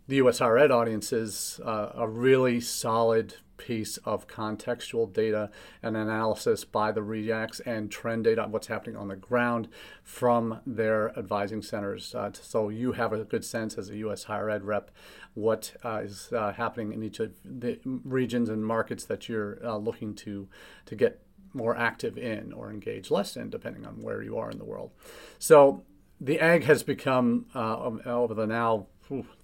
the 0.08 0.16
US 0.16 0.38
higher 0.38 0.58
ed 0.58 0.70
audiences 0.70 1.60
uh, 1.64 1.90
a 1.94 2.08
really 2.08 2.60
solid 2.60 3.34
piece 3.62 3.96
of 3.98 4.26
contextual 4.26 5.12
data 5.12 5.48
and 5.82 5.96
analysis 5.96 6.64
by 6.64 6.90
the 6.90 7.00
REACs 7.00 7.60
and 7.64 7.90
trend 7.90 8.24
data 8.24 8.42
on 8.42 8.50
what's 8.50 8.66
happening 8.66 8.96
on 8.96 9.06
the 9.06 9.16
ground 9.16 9.68
from 10.02 10.60
their 10.66 11.16
advising 11.16 11.62
centers. 11.62 12.12
Uh, 12.14 12.30
so 12.32 12.68
you 12.68 12.92
have 12.92 13.12
a 13.12 13.24
good 13.24 13.44
sense 13.44 13.78
as 13.78 13.88
a 13.88 13.96
U.S. 13.98 14.24
higher 14.24 14.50
ed 14.50 14.64
rep 14.64 14.90
what 15.34 15.74
uh, 15.84 16.00
is 16.02 16.32
uh, 16.32 16.52
happening 16.52 16.92
in 16.92 17.02
each 17.04 17.20
of 17.20 17.32
the 17.44 17.78
regions 17.84 18.48
and 18.48 18.66
markets 18.66 19.04
that 19.04 19.28
you're 19.28 19.64
uh, 19.64 19.76
looking 19.76 20.14
to 20.14 20.48
to 20.86 20.96
get 20.96 21.22
more 21.54 21.76
active 21.76 22.18
in 22.18 22.52
or 22.52 22.70
engage 22.70 23.10
less 23.10 23.36
in, 23.36 23.50
depending 23.50 23.86
on 23.86 24.00
where 24.00 24.22
you 24.22 24.38
are 24.38 24.50
in 24.50 24.58
the 24.58 24.64
world. 24.64 24.90
So 25.38 25.84
the 26.20 26.40
egg 26.40 26.64
has 26.64 26.82
become 26.82 27.46
uh, 27.54 27.76
over 28.06 28.34
the 28.34 28.46
now 28.46 28.86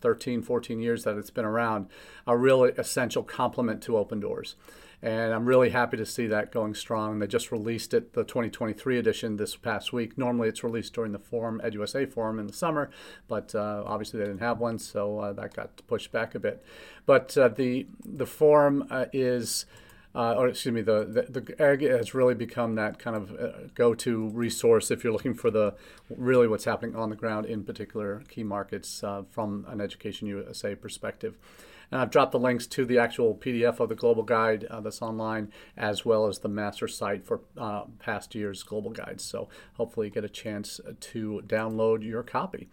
13, 0.01 0.43
14 0.43 0.81
years 0.81 1.05
that 1.05 1.17
it's 1.17 1.31
been 1.31 1.45
around, 1.45 1.89
a 2.27 2.37
really 2.37 2.71
essential 2.77 3.23
complement 3.23 3.83
to 3.83 3.97
Open 3.97 4.21
Doors. 4.21 4.57
And 5.01 5.33
I'm 5.33 5.47
really 5.47 5.71
happy 5.71 5.97
to 5.97 6.07
see 6.07 6.27
that 6.27 6.51
going 6.51 6.75
strong. 6.75 7.21
They 7.21 7.29
just 7.29 7.53
released 7.53 7.95
it, 7.95 8.15
the 8.15 8.25
2023 8.25 8.99
edition, 8.99 9.37
this 9.37 9.55
past 9.55 9.93
week. 9.93 10.19
Normally 10.19 10.49
it's 10.49 10.65
released 10.65 10.93
during 10.93 11.13
the 11.13 11.21
Forum, 11.21 11.61
EdUSA 11.65 12.13
Forum 12.13 12.41
in 12.41 12.49
the 12.49 12.53
summer, 12.53 12.91
but 13.29 13.55
uh, 13.55 13.85
obviously 13.87 14.19
they 14.19 14.27
didn't 14.27 14.41
have 14.41 14.59
one, 14.59 14.79
so 14.79 15.21
uh, 15.21 15.33
that 15.35 15.55
got 15.55 15.87
pushed 15.87 16.11
back 16.11 16.35
a 16.35 16.41
bit. 16.41 16.65
But 17.07 17.39
uh, 17.39 17.49
the, 17.49 17.87
the 18.05 18.27
Forum 18.27 18.87
uh, 18.91 19.07
is 19.13 19.67
uh, 20.15 20.35
or 20.35 20.49
excuse 20.49 20.75
me, 20.75 20.81
the, 20.81 21.27
the, 21.29 21.41
the 21.41 21.63
egg 21.63 21.83
has 21.83 22.15
really 22.15 22.35
become 22.35 22.75
that 22.77 22.99
kind 22.99 23.17
of 23.17 23.33
uh, 23.33 23.69
go-to 23.75 24.29
resource 24.29 24.91
if 24.91 25.05
you're 25.05 25.13
looking 25.13 25.35
for 25.35 25.51
the 25.51 25.75
really 26.09 26.49
what's 26.49 26.65
happening 26.65 26.97
on 26.97 27.11
the 27.11 27.17
ground 27.17 27.47
in 27.47 27.63
particular 27.63 28.23
key 28.29 28.43
markets 28.43 29.05
uh, 29.05 29.23
from 29.31 29.67
an 29.69 29.81
Education 29.81 30.27
USA 30.27 30.75
perspective. 30.75 31.37
And 31.91 32.01
I've 32.01 32.11
dropped 32.11 32.33
the 32.33 32.39
links 32.39 32.67
to 32.69 32.85
the 32.85 32.99
actual 32.99 33.35
PDF 33.35 33.81
of 33.81 33.89
the 33.89 33.95
global 33.95 34.23
guide 34.23 34.65
uh, 34.65 34.81
that's 34.81 35.01
online, 35.01 35.51
as 35.77 36.05
well 36.05 36.27
as 36.27 36.39
the 36.39 36.49
master 36.49 36.87
site 36.87 37.27
for 37.27 37.41
uh, 37.57 37.85
past 37.99 38.35
year's 38.35 38.63
global 38.63 38.91
guides. 38.91 39.25
So 39.25 39.49
hopefully, 39.75 40.09
you 40.09 40.13
get 40.13 40.25
a 40.25 40.29
chance 40.29 40.81
to 41.01 41.43
download 41.47 42.05
your 42.05 42.23
copy. 42.23 42.69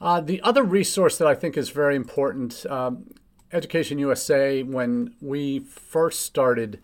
Uh, 0.00 0.20
the 0.20 0.40
other 0.42 0.62
resource 0.62 1.18
that 1.18 1.26
I 1.26 1.34
think 1.34 1.56
is 1.56 1.70
very 1.70 1.96
important 1.96 2.64
um, 2.66 3.06
Education 3.52 3.98
USA, 3.98 4.62
when 4.62 5.14
we 5.20 5.60
first 5.60 6.20
started, 6.20 6.80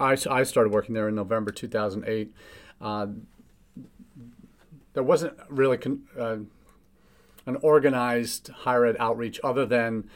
I, 0.00 0.16
I 0.28 0.42
started 0.42 0.72
working 0.72 0.94
there 0.94 1.08
in 1.08 1.14
November 1.14 1.52
2008. 1.52 2.32
Uh, 2.80 3.06
there 4.94 5.02
wasn't 5.02 5.34
really 5.48 5.78
con, 5.78 6.02
uh, 6.18 6.38
an 7.46 7.56
organized 7.62 8.48
higher 8.48 8.84
ed 8.84 8.96
outreach 8.98 9.40
other 9.42 9.64
than 9.64 10.08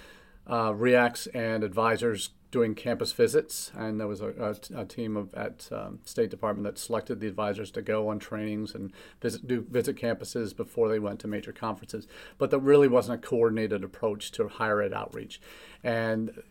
uh, 0.46 0.70
REACs 0.72 1.28
and 1.34 1.64
advisors 1.64 2.30
doing 2.50 2.74
campus 2.74 3.12
visits, 3.12 3.72
and 3.76 4.00
there 4.00 4.06
was 4.06 4.20
a, 4.20 4.56
a, 4.74 4.80
a 4.80 4.84
team 4.84 5.16
of 5.16 5.34
at 5.34 5.68
um, 5.72 5.98
State 6.04 6.30
Department 6.30 6.64
that 6.64 6.78
selected 6.78 7.20
the 7.20 7.26
advisors 7.26 7.70
to 7.72 7.82
go 7.82 8.08
on 8.08 8.18
trainings 8.18 8.74
and 8.74 8.92
visit 9.20 9.46
do 9.46 9.62
visit 9.62 9.96
campuses 9.96 10.56
before 10.56 10.88
they 10.88 10.98
went 10.98 11.20
to 11.20 11.28
major 11.28 11.52
conferences. 11.52 12.06
But 12.38 12.50
there 12.50 12.60
really 12.60 12.88
wasn't 12.88 13.24
a 13.24 13.26
coordinated 13.26 13.82
approach 13.84 14.30
to 14.32 14.48
higher 14.48 14.80
ed 14.80 14.92
outreach, 14.92 15.40
and 15.82 16.42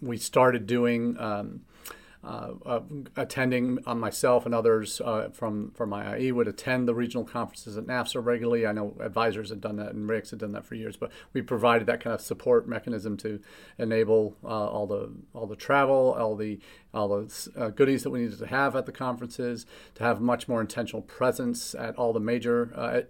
we 0.00 0.16
started 0.16 0.66
doing. 0.66 1.18
Um, 1.18 1.62
attending 3.16 3.78
uh, 3.86 3.94
myself 3.94 4.44
and 4.44 4.54
others 4.54 5.00
uh, 5.00 5.28
from 5.32 5.70
from 5.70 5.90
IIE 5.90 6.32
would 6.32 6.48
attend 6.48 6.88
the 6.88 6.94
regional 6.94 7.24
conferences 7.24 7.76
at 7.76 7.84
NAFSA 7.86 8.24
regularly. 8.24 8.66
I 8.66 8.72
know 8.72 8.96
advisors 9.00 9.50
had 9.50 9.60
done 9.60 9.76
that 9.76 9.92
and 9.92 10.08
REACs 10.08 10.30
had 10.30 10.40
done 10.40 10.52
that 10.52 10.64
for 10.64 10.74
years, 10.74 10.96
but 10.96 11.12
we 11.32 11.42
provided 11.42 11.86
that 11.86 12.00
kind 12.00 12.14
of 12.14 12.20
support 12.20 12.68
mechanism 12.68 13.16
to 13.18 13.40
enable 13.78 14.36
uh, 14.42 14.48
all 14.48 14.86
the 14.86 15.12
all 15.32 15.46
the 15.46 15.56
travel, 15.56 16.16
all 16.18 16.34
the 16.34 16.58
all 16.94 17.08
the 17.08 17.50
uh, 17.56 17.68
goodies 17.68 18.02
that 18.02 18.10
we 18.10 18.20
needed 18.20 18.38
to 18.38 18.46
have 18.46 18.74
at 18.74 18.86
the 18.86 18.92
conferences, 18.92 19.66
to 19.94 20.02
have 20.02 20.20
much 20.20 20.48
more 20.48 20.60
intentional 20.60 21.02
presence 21.02 21.74
at 21.74 21.94
all 21.96 22.12
the 22.12 22.20
major 22.20 22.72
uh, 22.74 23.00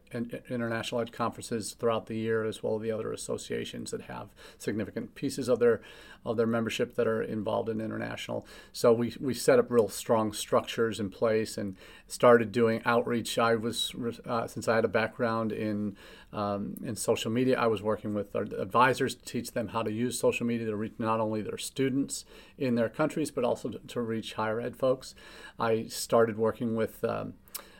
international 0.50 1.00
ed 1.00 1.12
conferences 1.12 1.72
throughout 1.72 2.06
the 2.06 2.16
year, 2.16 2.44
as 2.44 2.62
well 2.62 2.76
as 2.76 2.82
the 2.82 2.90
other 2.90 3.12
associations 3.12 3.90
that 3.90 4.02
have 4.02 4.28
significant 4.58 5.14
pieces 5.14 5.48
of 5.48 5.58
their 5.58 5.80
of 6.24 6.36
their 6.36 6.46
membership 6.46 6.96
that 6.96 7.06
are 7.06 7.22
involved 7.22 7.68
in 7.68 7.80
international. 7.80 8.44
So 8.72 8.92
we, 8.92 9.14
we 9.20 9.34
set 9.34 9.58
up 9.58 9.70
real 9.70 9.88
strong 9.88 10.32
structures 10.32 10.98
in 10.98 11.10
place 11.10 11.56
and 11.56 11.76
started 12.08 12.50
doing 12.50 12.80
outreach. 12.84 13.38
I 13.38 13.54
was 13.54 13.94
uh, 14.26 14.46
since 14.46 14.66
I 14.66 14.74
had 14.74 14.84
a 14.84 14.88
background 14.88 15.52
in 15.52 15.96
um, 16.32 16.74
in 16.82 16.96
social 16.96 17.30
media. 17.30 17.58
I 17.58 17.66
was 17.66 17.82
working 17.82 18.14
with 18.14 18.34
our 18.34 18.42
advisors 18.42 19.14
to 19.14 19.24
teach 19.24 19.52
them 19.52 19.68
how 19.68 19.82
to 19.82 19.92
use 19.92 20.18
social 20.18 20.46
media 20.46 20.66
to 20.66 20.76
reach 20.76 20.94
not 20.98 21.20
only 21.20 21.42
their 21.42 21.58
students 21.58 22.24
in 22.56 22.74
their 22.74 22.88
countries, 22.88 23.30
but 23.30 23.44
also 23.44 23.68
to, 23.68 23.78
to 23.78 24.00
reach 24.00 24.34
higher 24.34 24.60
ed 24.60 24.76
folks. 24.76 25.14
I 25.58 25.86
started 25.86 26.38
working 26.38 26.74
with 26.74 27.04
um, 27.04 27.34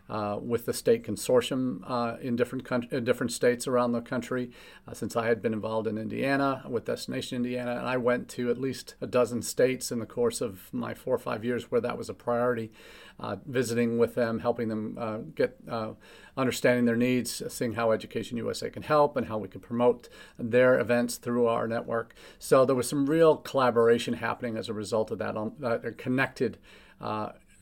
uh, 0.08 0.38
with 0.40 0.66
the 0.66 0.72
state 0.72 1.04
consortium 1.04 1.82
uh, 1.86 2.16
in 2.20 2.36
different 2.36 2.66
in 2.90 3.04
different 3.04 3.32
states 3.32 3.66
around 3.66 3.92
the 3.92 4.00
country. 4.00 4.50
Uh, 4.86 4.94
since 4.94 5.16
I 5.16 5.26
had 5.26 5.42
been 5.42 5.52
involved 5.52 5.86
in 5.86 5.98
Indiana 5.98 6.62
with 6.68 6.84
Destination 6.84 7.36
Indiana, 7.36 7.72
and 7.72 7.86
I 7.86 7.96
went 7.96 8.28
to 8.30 8.50
at 8.50 8.58
least 8.58 8.94
a 9.00 9.06
dozen 9.06 9.42
states 9.42 9.92
in 9.92 9.98
the 9.98 10.06
course 10.06 10.40
of 10.40 10.68
my 10.72 10.94
four 10.94 11.14
or 11.14 11.18
five 11.18 11.44
years 11.44 11.70
where 11.70 11.80
that 11.80 11.98
was 11.98 12.08
a 12.08 12.14
priority. 12.14 12.72
Uh, 13.20 13.34
visiting 13.46 13.98
with 13.98 14.14
them, 14.14 14.38
helping 14.38 14.68
them 14.68 14.96
uh, 14.96 15.16
get 15.34 15.56
uh, 15.68 15.90
understanding 16.36 16.84
their 16.84 16.94
needs, 16.94 17.42
seeing 17.52 17.72
how 17.72 17.90
Education 17.90 18.36
USA 18.36 18.70
can 18.70 18.84
help, 18.84 19.16
and 19.16 19.26
how 19.26 19.36
we 19.36 19.48
can 19.48 19.60
promote 19.60 20.08
their 20.38 20.78
events 20.78 21.16
through 21.16 21.48
our 21.48 21.66
network. 21.66 22.14
So 22.38 22.64
there 22.64 22.76
was 22.76 22.88
some 22.88 23.06
real 23.06 23.36
collaboration 23.36 24.14
happening 24.14 24.56
as 24.56 24.68
a 24.68 24.72
result 24.72 25.10
of 25.10 25.18
that, 25.18 25.36
on, 25.36 25.94
connected 25.98 26.58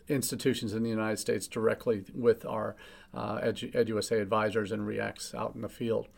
institutions 0.08 0.72
in 0.72 0.82
the 0.82 0.90
United 0.90 1.18
States 1.18 1.46
directly 1.46 2.04
with 2.14 2.44
our 2.46 2.76
uh, 3.14 3.38
Edu- 3.38 3.72
EduUSA 3.72 4.20
advisors 4.20 4.72
and 4.72 4.86
REACs 4.86 5.34
out 5.34 5.54
in 5.54 5.62
the 5.62 5.68
field. 5.68 6.08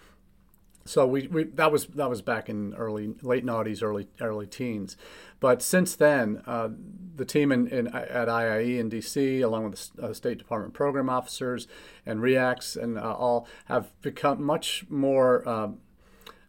So 0.85 1.07
we, 1.07 1.27
we 1.27 1.45
that 1.45 1.71
was 1.71 1.87
that 1.89 2.09
was 2.09 2.23
back 2.23 2.49
in 2.49 2.73
early 2.75 3.15
late 3.21 3.45
noughties, 3.45 3.83
early 3.83 4.09
early 4.23 4.47
teens, 4.47 4.97
but 5.39 5.61
since 5.61 5.95
then, 5.95 6.43
uh, 6.47 6.71
the 7.15 7.27
team 7.27 7.53
in, 7.53 7.69
in, 7.69 7.89
at 7.89 8.29
IIE 8.29 8.79
in 8.79 8.89
DC, 8.89 9.43
along 9.43 9.71
with 9.71 9.93
the 9.95 10.07
uh, 10.07 10.15
State 10.15 10.39
Department 10.39 10.73
program 10.73 11.11
officers 11.11 11.69
and 12.07 12.21
REACs 12.21 12.75
and 12.75 12.99
uh, 12.99 13.13
all 13.13 13.47
have 13.67 13.91
become 14.01 14.43
much 14.43 14.87
more 14.89 15.47
uh, 15.47 15.69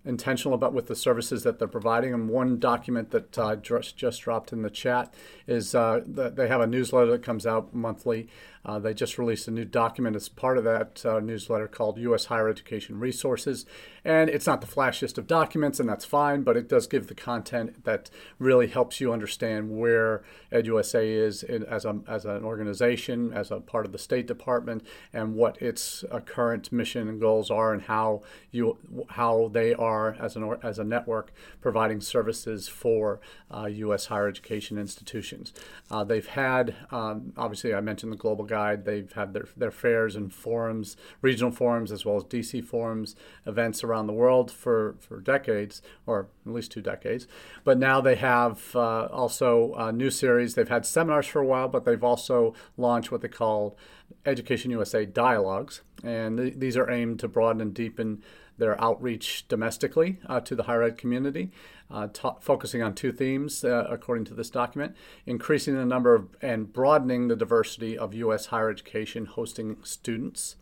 intentional 0.10 0.54
about 0.54 0.74
with 0.74 0.88
the 0.88 0.96
services 0.96 1.44
that 1.44 1.60
they're 1.60 1.68
providing. 1.68 2.13
And 2.13 2.28
one 2.28 2.60
document 2.60 3.12
that 3.12 3.38
uh, 3.38 3.56
just, 3.56 3.96
just 3.96 4.22
dropped 4.22 4.51
in 4.51 4.63
the 4.63 4.70
chat 4.70 5.13
is 5.48 5.74
uh, 5.74 6.01
that 6.06 6.36
they 6.36 6.48
have 6.50 6.60
a 6.60 6.68
newsletter 6.68 7.12
that 7.12 7.24
comes 7.24 7.46
out 7.46 7.74
monthly. 7.74 8.28
Uh, 8.66 8.80
they 8.80 8.94
just 8.94 9.18
released 9.18 9.48
a 9.48 9.51
new 9.51 9.66
document 9.66 10.16
as 10.16 10.30
part 10.30 10.58
of 10.58 10.63
that 10.63 11.06
uh, 11.06 11.20
newsletter 11.20 11.68
called 11.68 11.98
U.S. 11.98 12.25
Higher 12.25 12.50
Education 12.50 13.00
Resources. 13.00 13.66
And 14.04 14.30
it's 14.30 14.48
not 14.48 14.62
the 14.62 14.68
flashiest 14.68 15.18
of 15.18 15.28
documents, 15.28 15.80
and 15.80 15.88
that's 15.88 16.06
fine, 16.06 16.44
but 16.44 16.56
it 16.56 16.70
does 16.70 16.88
give 16.88 17.08
the 17.08 17.16
content 17.16 17.84
that 17.84 18.10
really 18.38 18.68
helps 18.68 19.01
you 19.01 19.12
understand 19.12 19.78
where 19.78 20.24
EdUSA 20.51 21.04
is 21.04 21.44
in, 21.44 21.63
as, 21.63 21.86
a, 21.86 22.00
as 22.08 22.25
an 22.25 22.44
organization, 22.44 23.34
as 23.34 23.51
a 23.51 23.60
part 23.60 23.86
of 23.86 23.92
the 23.92 23.98
State 23.98 24.25
Department, 24.25 24.86
and 25.13 25.36
what 25.36 25.62
its 25.62 26.04
uh, 26.12 26.20
current 26.20 26.72
mission 26.72 27.08
and 27.08 27.20
goals 27.20 27.51
are, 27.51 27.74
and 27.74 27.84
how 27.84 28.22
you 28.51 28.78
how 29.10 29.50
they 29.54 29.74
are 29.74 30.16
as 30.20 30.36
an 30.36 30.58
as 30.63 30.80
a 30.80 30.84
network 30.84 31.32
providing 31.62 32.01
services 32.01 32.68
for 32.68 33.20
U.S. 33.68 34.06
Uh, 34.06 34.10
higher 34.10 34.28
education 34.28 34.78
institutions. 34.78 35.54
Uh, 35.92 36.04
they've 36.04 36.28
had 36.28 36.75
um, 36.92 37.34
obviously 37.38 37.74
I 37.74 37.82
mentioned 37.82 38.12
the 38.12 38.18
global 38.18 38.46
guide. 38.50 38.84
They've 38.84 39.12
had 39.12 39.34
their, 39.34 39.48
their 39.56 39.72
fairs 39.72 40.15
and 40.15 40.34
forums, 40.34 40.98
regional 41.22 41.51
forums, 41.51 41.91
as 41.91 42.03
well 42.03 42.18
as 42.18 42.24
DC 42.24 42.65
forums, 42.65 43.15
events 43.46 43.84
around 43.84 44.08
the 44.08 44.13
world 44.13 44.51
for, 44.51 44.96
for 45.00 45.22
decades, 45.22 45.82
or 46.06 46.27
at 46.46 46.51
least 46.51 46.72
two 46.72 46.82
decades. 46.82 47.27
But 47.63 47.77
now 47.77 48.01
they 48.01 48.15
have 48.15 48.75
uh, 48.75 49.06
also 49.06 49.74
a 49.75 49.91
new 49.91 50.10
series. 50.10 50.56
They've 50.56 50.68
had 50.68 50.86
seminars 50.86 51.27
for 51.27 51.39
a 51.39 51.46
while, 51.46 51.70
but 51.70 51.86
they've 51.86 52.03
also 52.03 52.53
launched 52.75 53.12
what 53.12 53.22
they 53.22 53.27
call 53.27 53.77
Education 54.25 54.72
USA 54.72 55.06
Dialogues. 55.06 55.82
And 56.03 56.38
th- 56.38 56.56
these 56.58 56.75
are 56.75 56.89
aimed 56.89 57.20
to 57.20 57.27
broaden 57.27 57.62
and 57.62 57.74
deepen 57.74 58.24
their 58.60 58.80
outreach 58.82 59.48
domestically 59.48 60.20
uh, 60.28 60.39
to 60.42 60.56
the 60.56 60.63
higher 60.63 60.84
ed 60.84 60.98
community, 60.98 61.51
uh, 61.89 62.08
focusing 62.39 62.84
on 62.84 62.94
two 62.94 63.12
themes, 63.12 63.63
uh, 63.63 63.88
according 63.89 64.25
to 64.25 64.34
this 64.34 64.50
document 64.50 64.96
increasing 65.25 65.75
the 65.75 65.86
number 65.86 66.13
of, 66.13 66.28
and 66.42 66.72
broadening 66.72 67.28
the 67.28 67.36
diversity 67.36 67.98
of 67.98 68.13
U.S. 68.13 68.48
higher 68.48 68.70
education 68.70 69.25
hosting 69.25 69.78
students. 69.84 70.56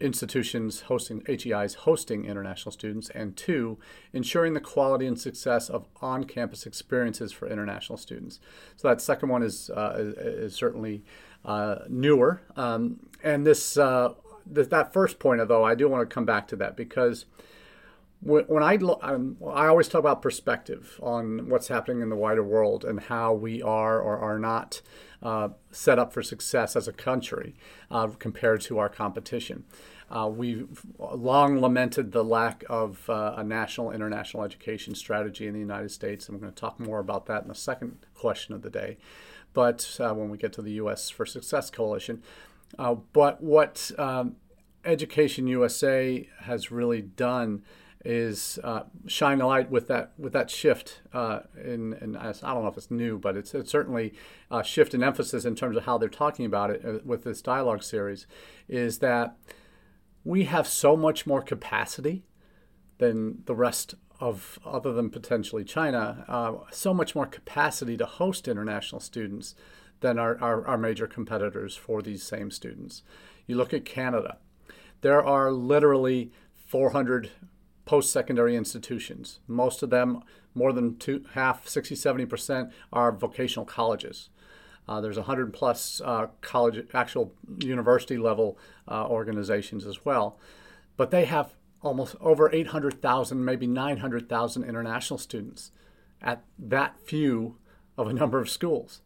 Institutions 0.00 0.82
hosting 0.82 1.22
HEIs 1.28 1.74
hosting 1.74 2.24
international 2.24 2.72
students, 2.72 3.10
and 3.10 3.36
two, 3.36 3.78
ensuring 4.12 4.54
the 4.54 4.60
quality 4.60 5.06
and 5.06 5.20
success 5.20 5.70
of 5.70 5.86
on-campus 6.02 6.66
experiences 6.66 7.30
for 7.30 7.46
international 7.46 7.96
students. 7.96 8.40
So 8.76 8.88
that 8.88 9.00
second 9.00 9.28
one 9.28 9.44
is 9.44 9.70
uh, 9.70 9.94
is, 9.96 10.52
certainly 10.52 11.04
uh, 11.44 11.76
newer, 11.88 12.42
um, 12.56 13.06
and 13.22 13.46
this 13.46 13.76
uh, 14.50 14.62
that 14.62 14.92
first 14.92 15.18
point, 15.18 15.46
though, 15.48 15.64
I 15.64 15.74
do 15.74 15.88
want 15.88 16.08
to 16.08 16.12
come 16.12 16.24
back 16.24 16.48
to 16.48 16.56
that 16.56 16.76
because 16.76 17.26
when 18.24 18.62
I 18.62 18.76
um, 19.02 19.36
I 19.46 19.66
always 19.66 19.88
talk 19.88 19.98
about 19.98 20.22
perspective 20.22 20.98
on 21.02 21.50
what's 21.50 21.68
happening 21.68 22.00
in 22.00 22.08
the 22.08 22.16
wider 22.16 22.42
world 22.42 22.82
and 22.84 22.98
how 22.98 23.34
we 23.34 23.60
are 23.62 24.00
or 24.00 24.18
are 24.18 24.38
not 24.38 24.80
uh, 25.22 25.50
set 25.70 25.98
up 25.98 26.12
for 26.12 26.22
success 26.22 26.74
as 26.74 26.88
a 26.88 26.92
country 26.92 27.54
uh, 27.90 28.06
compared 28.18 28.62
to 28.62 28.78
our 28.78 28.88
competition. 28.88 29.64
Uh, 30.10 30.28
we've 30.28 30.82
long 30.98 31.60
lamented 31.60 32.12
the 32.12 32.24
lack 32.24 32.64
of 32.68 33.08
uh, 33.10 33.34
a 33.36 33.44
national 33.44 33.90
international 33.90 34.42
education 34.42 34.94
strategy 34.94 35.46
in 35.46 35.52
the 35.52 35.60
United 35.60 35.90
States. 35.90 36.28
I'm 36.28 36.38
going 36.38 36.52
to 36.52 36.60
talk 36.60 36.78
more 36.78 37.00
about 37.00 37.26
that 37.26 37.42
in 37.42 37.48
the 37.48 37.54
second 37.54 38.06
question 38.14 38.54
of 38.54 38.62
the 38.62 38.70
day. 38.70 38.96
But 39.52 39.98
uh, 40.00 40.12
when 40.14 40.30
we 40.30 40.38
get 40.38 40.52
to 40.54 40.62
the 40.62 40.72
U.S. 40.72 41.10
for 41.10 41.24
Success 41.24 41.70
Coalition, 41.70 42.22
uh, 42.78 42.94
but 43.12 43.42
what 43.42 43.90
um, 43.98 44.36
Education 44.84 45.46
USA 45.46 46.28
has 46.40 46.70
really 46.70 47.02
done 47.02 47.62
is 48.04 48.58
uh, 48.62 48.82
shine 49.06 49.40
a 49.40 49.46
light 49.46 49.70
with 49.70 49.88
that 49.88 50.12
with 50.18 50.34
that 50.34 50.50
shift 50.50 51.00
uh, 51.14 51.40
in, 51.62 51.94
in 51.94 52.16
I 52.16 52.32
don't 52.32 52.42
know 52.42 52.66
if 52.66 52.76
it's 52.76 52.90
new, 52.90 53.18
but 53.18 53.36
it's, 53.36 53.54
it's 53.54 53.70
certainly 53.70 54.12
a 54.50 54.62
shift 54.62 54.92
in 54.92 55.02
emphasis 55.02 55.44
in 55.44 55.54
terms 55.54 55.76
of 55.76 55.84
how 55.84 55.96
they're 55.96 56.08
talking 56.08 56.44
about 56.44 56.70
it 56.70 56.84
uh, 56.84 56.98
with 57.04 57.24
this 57.24 57.40
dialogue 57.40 57.82
series. 57.82 58.26
Is 58.68 58.98
that 58.98 59.36
we 60.22 60.44
have 60.44 60.68
so 60.68 60.96
much 60.96 61.26
more 61.26 61.40
capacity 61.40 62.24
than 62.98 63.42
the 63.46 63.54
rest 63.54 63.94
of 64.20 64.58
other 64.64 64.92
than 64.92 65.10
potentially 65.10 65.64
China, 65.64 66.24
uh, 66.28 66.52
so 66.70 66.92
much 66.92 67.14
more 67.14 67.26
capacity 67.26 67.96
to 67.96 68.06
host 68.06 68.48
international 68.48 69.00
students 69.00 69.54
than 70.00 70.18
our, 70.18 70.40
our, 70.40 70.66
our 70.66 70.78
major 70.78 71.06
competitors 71.06 71.76
for 71.76 72.02
these 72.02 72.22
same 72.22 72.50
students. 72.50 73.02
You 73.46 73.56
look 73.56 73.72
at 73.72 73.84
Canada, 73.84 74.38
there 75.00 75.22
are 75.24 75.52
literally 75.52 76.32
400 76.54 77.30
post 77.84 78.10
secondary 78.12 78.56
institutions. 78.56 79.40
Most 79.46 79.82
of 79.82 79.90
them, 79.90 80.22
more 80.54 80.72
than 80.72 80.96
two, 80.96 81.24
half, 81.34 81.68
60, 81.68 81.94
70%, 81.94 82.72
are 82.92 83.12
vocational 83.12 83.66
colleges. 83.66 84.30
Uh, 84.88 85.00
there's 85.00 85.16
100 85.16 85.52
plus 85.52 86.00
uh, 86.04 86.26
college, 86.40 86.86
actual 86.92 87.32
university 87.58 88.18
level 88.18 88.58
uh, 88.88 89.06
organizations 89.06 89.86
as 89.86 90.04
well. 90.04 90.38
But 90.96 91.10
they 91.10 91.24
have 91.24 91.54
almost 91.82 92.16
over 92.20 92.50
800,000, 92.52 93.44
maybe 93.44 93.66
900,000 93.66 94.64
international 94.64 95.18
students 95.18 95.70
at 96.22 96.42
that 96.58 96.98
few 96.98 97.56
of 97.96 98.08
a 98.08 98.12
number 98.12 98.40
of 98.40 98.48
schools 98.48 99.02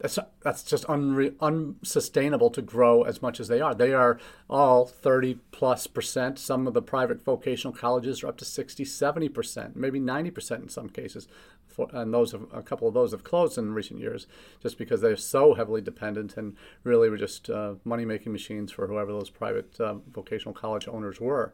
that's 0.00 0.18
that's 0.42 0.62
just 0.62 0.84
unre- 0.86 1.34
unsustainable 1.40 2.50
to 2.50 2.62
grow 2.62 3.02
as 3.02 3.20
much 3.20 3.38
as 3.38 3.48
they 3.48 3.60
are. 3.60 3.74
They 3.74 3.92
are 3.92 4.18
all 4.48 4.86
30 4.86 5.38
plus 5.52 5.86
percent. 5.86 6.38
Some 6.38 6.66
of 6.66 6.72
the 6.72 6.82
private 6.82 7.22
vocational 7.22 7.74
colleges 7.74 8.22
are 8.22 8.28
up 8.28 8.38
to 8.38 8.44
60, 8.46 8.84
70 8.84 9.28
percent, 9.28 9.76
maybe 9.76 10.00
90 10.00 10.30
percent 10.30 10.62
in 10.62 10.68
some 10.70 10.88
cases. 10.88 11.28
For, 11.66 11.88
and 11.92 12.12
those 12.12 12.32
have, 12.32 12.46
a 12.52 12.62
couple 12.62 12.88
of 12.88 12.94
those 12.94 13.12
have 13.12 13.22
closed 13.22 13.56
in 13.56 13.74
recent 13.74 14.00
years 14.00 14.26
just 14.60 14.76
because 14.76 15.02
they're 15.02 15.16
so 15.16 15.54
heavily 15.54 15.80
dependent 15.80 16.36
and 16.36 16.56
really 16.82 17.08
were 17.08 17.16
just 17.16 17.48
uh, 17.48 17.74
money 17.84 18.04
making 18.04 18.32
machines 18.32 18.72
for 18.72 18.88
whoever 18.88 19.12
those 19.12 19.30
private 19.30 19.78
uh, 19.78 19.94
vocational 20.10 20.54
college 20.54 20.88
owners 20.88 21.20
were 21.20 21.52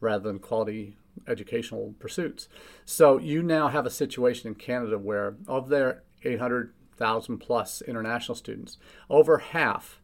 rather 0.00 0.22
than 0.26 0.38
quality 0.38 0.96
educational 1.26 1.94
pursuits. 1.98 2.48
So 2.86 3.18
you 3.18 3.42
now 3.42 3.68
have 3.68 3.84
a 3.84 3.90
situation 3.90 4.48
in 4.48 4.54
Canada 4.54 4.98
where 4.98 5.34
of 5.46 5.68
their 5.68 6.04
800 6.22 6.72
thousand 6.98 7.38
plus 7.38 7.82
international 7.82 8.34
students. 8.34 8.76
Over 9.08 9.38
half 9.38 10.00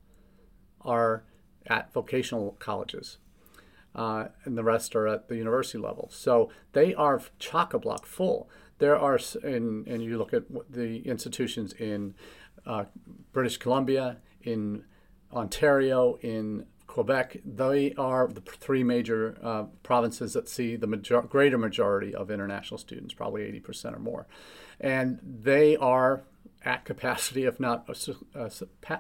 are 0.81 1.25
at 1.67 1.93
vocational 1.93 2.57
colleges, 2.59 3.19
uh, 3.95 4.27
and 4.45 4.57
the 4.57 4.65
rest 4.65 4.95
are 4.95 5.07
at 5.07 5.29
the 5.29 5.37
university 5.37 5.79
level. 5.79 6.09
So 6.13 6.51
they 6.73 6.95
are 6.95 7.21
chock 7.39 7.75
a 7.75 7.79
block 7.79 8.07
full. 8.07 8.49
There 8.79 8.99
are, 8.99 9.19
in, 9.43 9.85
and 9.87 10.03
you 10.03 10.19
look 10.19 10.35
at 10.35 10.45
the 10.71 11.07
institutions 11.07 11.73
in 11.75 12.15
uh, 12.67 12.85
British 13.33 13.57
Columbia, 13.57 14.19
in 14.43 14.85
Ontario, 15.33 16.19
in 16.23 16.67
Quebec, 16.87 17.39
they 17.45 17.93
are 17.95 18.29
the 18.29 18.41
three 18.41 18.85
major 18.85 19.37
uh, 19.43 19.65
provinces 19.83 20.33
that 20.35 20.49
see 20.49 20.77
the 20.77 20.87
major- 20.87 21.23
greater 21.23 21.59
majority 21.59 22.15
of 22.15 22.31
international 22.31 22.79
students, 22.79 23.13
probably 23.13 23.43
80% 23.61 23.97
or 23.97 23.99
more. 23.99 24.27
And 24.81 25.19
they 25.23 25.77
are 25.77 26.25
at 26.65 26.85
capacity, 26.85 27.45
if 27.45 27.61
not 27.61 27.87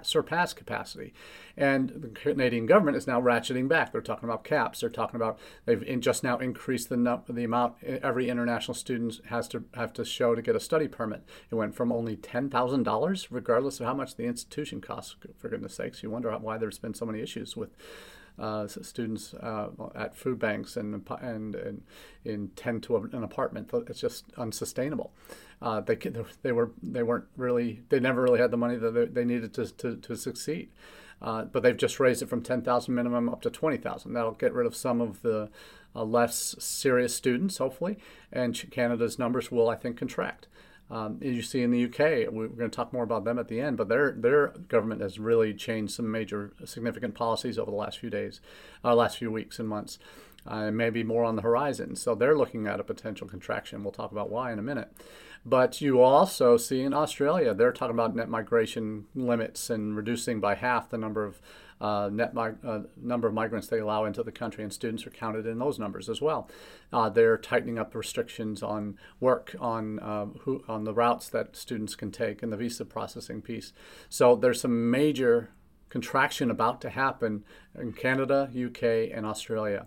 surpass 0.02 0.52
capacity. 0.52 1.14
And 1.56 1.88
the 1.96 2.08
Canadian 2.08 2.66
government 2.66 2.96
is 2.96 3.06
now 3.06 3.20
ratcheting 3.20 3.68
back. 3.68 3.92
They're 3.92 4.00
talking 4.00 4.28
about 4.28 4.44
caps. 4.44 4.80
They're 4.80 4.90
talking 4.90 5.16
about 5.16 5.38
they've 5.64 6.00
just 6.00 6.22
now 6.22 6.38
increased 6.38 6.88
the 6.88 7.22
the 7.28 7.44
amount 7.44 7.76
every 7.82 8.28
international 8.28 8.74
student 8.74 9.20
has 9.26 9.48
to 9.48 9.64
have 9.74 9.92
to 9.94 10.04
show 10.04 10.34
to 10.34 10.42
get 10.42 10.56
a 10.56 10.60
study 10.60 10.88
permit. 10.88 11.24
It 11.50 11.54
went 11.54 11.74
from 11.74 11.92
only 11.92 12.16
ten 12.16 12.50
thousand 12.50 12.82
dollars, 12.82 13.30
regardless 13.30 13.80
of 13.80 13.86
how 13.86 13.94
much 13.94 14.16
the 14.16 14.24
institution 14.24 14.80
costs. 14.80 15.16
For 15.38 15.48
goodness 15.48 15.74
sakes, 15.74 16.02
you 16.02 16.10
wonder 16.10 16.30
why 16.38 16.58
there's 16.58 16.78
been 16.78 16.94
so 16.94 17.06
many 17.06 17.20
issues 17.20 17.56
with 17.56 17.70
uh, 18.38 18.66
students 18.66 19.34
uh, 19.34 19.68
at 19.94 20.16
food 20.16 20.38
banks 20.38 20.76
and, 20.76 21.08
and, 21.20 21.54
and 21.54 21.82
in 22.24 22.48
tend 22.56 22.82
to 22.82 22.96
an 22.96 23.22
apartment. 23.22 23.70
It's 23.88 24.00
just 24.00 24.24
unsustainable. 24.36 25.12
Uh, 25.62 25.80
they 25.80 25.96
they 26.42 26.52
were 26.52 26.70
they 26.82 27.02
weren't 27.02 27.26
really 27.36 27.82
they 27.88 28.00
never 28.00 28.22
really 28.22 28.40
had 28.40 28.50
the 28.50 28.56
money 28.56 28.76
that 28.76 29.14
they 29.14 29.24
needed 29.24 29.54
to 29.54 29.66
to, 29.66 29.96
to 29.96 30.16
succeed. 30.16 30.70
Uh, 31.22 31.44
but 31.44 31.62
they've 31.62 31.76
just 31.76 32.00
raised 32.00 32.20
it 32.20 32.28
from 32.28 32.42
10,000 32.42 32.94
minimum 32.94 33.30
up 33.30 33.40
to 33.40 33.48
20,000. 33.48 34.12
That'll 34.12 34.32
get 34.32 34.52
rid 34.52 34.66
of 34.66 34.76
some 34.76 35.00
of 35.00 35.22
the 35.22 35.48
uh, 35.96 36.04
less 36.04 36.54
serious 36.58 37.14
students, 37.14 37.58
hopefully, 37.58 37.98
and 38.32 38.54
Canada's 38.70 39.18
numbers 39.18 39.50
will, 39.50 39.70
I 39.70 39.76
think, 39.76 39.96
contract. 39.96 40.48
Um, 40.90 41.18
as 41.22 41.34
you 41.34 41.42
see 41.42 41.62
in 41.62 41.70
the 41.70 41.84
UK, 41.84 42.30
we're 42.30 42.48
going 42.48 42.70
to 42.70 42.76
talk 42.76 42.92
more 42.92 43.04
about 43.04 43.24
them 43.24 43.38
at 43.38 43.48
the 43.48 43.60
end, 43.60 43.78
but 43.78 43.88
their 43.88 44.12
their 44.12 44.48
government 44.68 45.00
has 45.00 45.18
really 45.18 45.54
changed 45.54 45.94
some 45.94 46.10
major 46.10 46.52
significant 46.64 47.14
policies 47.14 47.58
over 47.58 47.70
the 47.70 47.76
last 47.76 47.98
few 47.98 48.10
days, 48.10 48.40
uh, 48.84 48.94
last 48.94 49.16
few 49.16 49.30
weeks 49.30 49.58
and 49.58 49.66
months, 49.66 49.98
uh, 50.46 50.56
and 50.56 50.76
maybe 50.76 51.02
more 51.02 51.24
on 51.24 51.36
the 51.36 51.42
horizon. 51.42 51.96
So 51.96 52.14
they're 52.14 52.36
looking 52.36 52.66
at 52.66 52.80
a 52.80 52.84
potential 52.84 53.26
contraction. 53.26 53.82
We'll 53.82 53.92
talk 53.92 54.12
about 54.12 54.28
why 54.28 54.52
in 54.52 54.58
a 54.58 54.62
minute. 54.62 54.92
But 55.46 55.80
you 55.80 56.00
also 56.00 56.56
see 56.56 56.80
in 56.80 56.94
Australia, 56.94 57.52
they're 57.52 57.72
talking 57.72 57.94
about 57.94 58.16
net 58.16 58.28
migration 58.28 59.06
limits 59.14 59.68
and 59.68 59.94
reducing 59.94 60.40
by 60.40 60.54
half 60.54 60.88
the 60.88 60.96
number 60.96 61.24
of 61.24 61.40
uh, 61.80 62.08
net 62.10 62.34
mi- 62.34 62.56
uh, 62.66 62.80
number 62.96 63.28
of 63.28 63.34
migrants 63.34 63.66
they 63.66 63.78
allow 63.78 64.04
into 64.04 64.22
the 64.22 64.32
country, 64.32 64.62
and 64.62 64.72
students 64.72 65.06
are 65.06 65.10
counted 65.10 65.44
in 65.44 65.58
those 65.58 65.78
numbers 65.78 66.08
as 66.08 66.20
well. 66.20 66.48
Uh, 66.92 67.10
they're 67.10 67.36
tightening 67.36 67.78
up 67.78 67.94
restrictions 67.94 68.62
on 68.62 68.96
work, 69.20 69.54
on 69.60 69.98
uh, 69.98 70.26
who, 70.40 70.64
on 70.66 70.84
the 70.84 70.94
routes 70.94 71.28
that 71.28 71.56
students 71.56 71.94
can 71.94 72.10
take, 72.10 72.42
and 72.42 72.52
the 72.52 72.56
visa 72.56 72.84
processing 72.84 73.42
piece. 73.42 73.72
So 74.08 74.36
there's 74.36 74.60
some 74.60 74.90
major 74.90 75.50
contraction 75.90 76.50
about 76.50 76.80
to 76.80 76.90
happen 76.90 77.44
in 77.78 77.92
Canada, 77.92 78.50
UK, 78.50 79.10
and 79.12 79.26
Australia. 79.26 79.86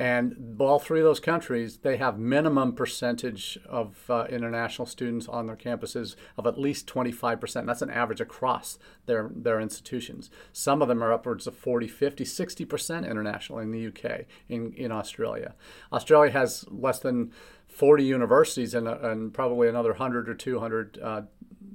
And 0.00 0.56
all 0.58 0.78
three 0.78 1.00
of 1.00 1.04
those 1.04 1.20
countries, 1.20 1.80
they 1.82 1.98
have 1.98 2.18
minimum 2.18 2.72
percentage 2.72 3.58
of 3.68 3.98
uh, 4.08 4.24
international 4.30 4.86
students 4.86 5.28
on 5.28 5.46
their 5.46 5.56
campuses 5.56 6.16
of 6.38 6.46
at 6.46 6.58
least 6.58 6.86
25%. 6.86 7.66
That's 7.66 7.82
an 7.82 7.90
average 7.90 8.22
across 8.22 8.78
their, 9.04 9.30
their 9.34 9.60
institutions. 9.60 10.30
Some 10.54 10.80
of 10.80 10.88
them 10.88 11.04
are 11.04 11.12
upwards 11.12 11.46
of 11.46 11.54
40, 11.54 11.86
50, 11.86 12.24
60% 12.24 13.10
international 13.10 13.58
in 13.58 13.72
the 13.72 13.88
UK, 13.88 14.24
in, 14.48 14.72
in 14.72 14.90
Australia. 14.90 15.54
Australia 15.92 16.32
has 16.32 16.64
less 16.70 17.00
than 17.00 17.30
40 17.68 18.02
universities 18.02 18.72
and, 18.72 18.88
and 18.88 19.34
probably 19.34 19.68
another 19.68 19.90
100 19.90 20.30
or 20.30 20.34
200 20.34 20.98
uh, 20.98 21.22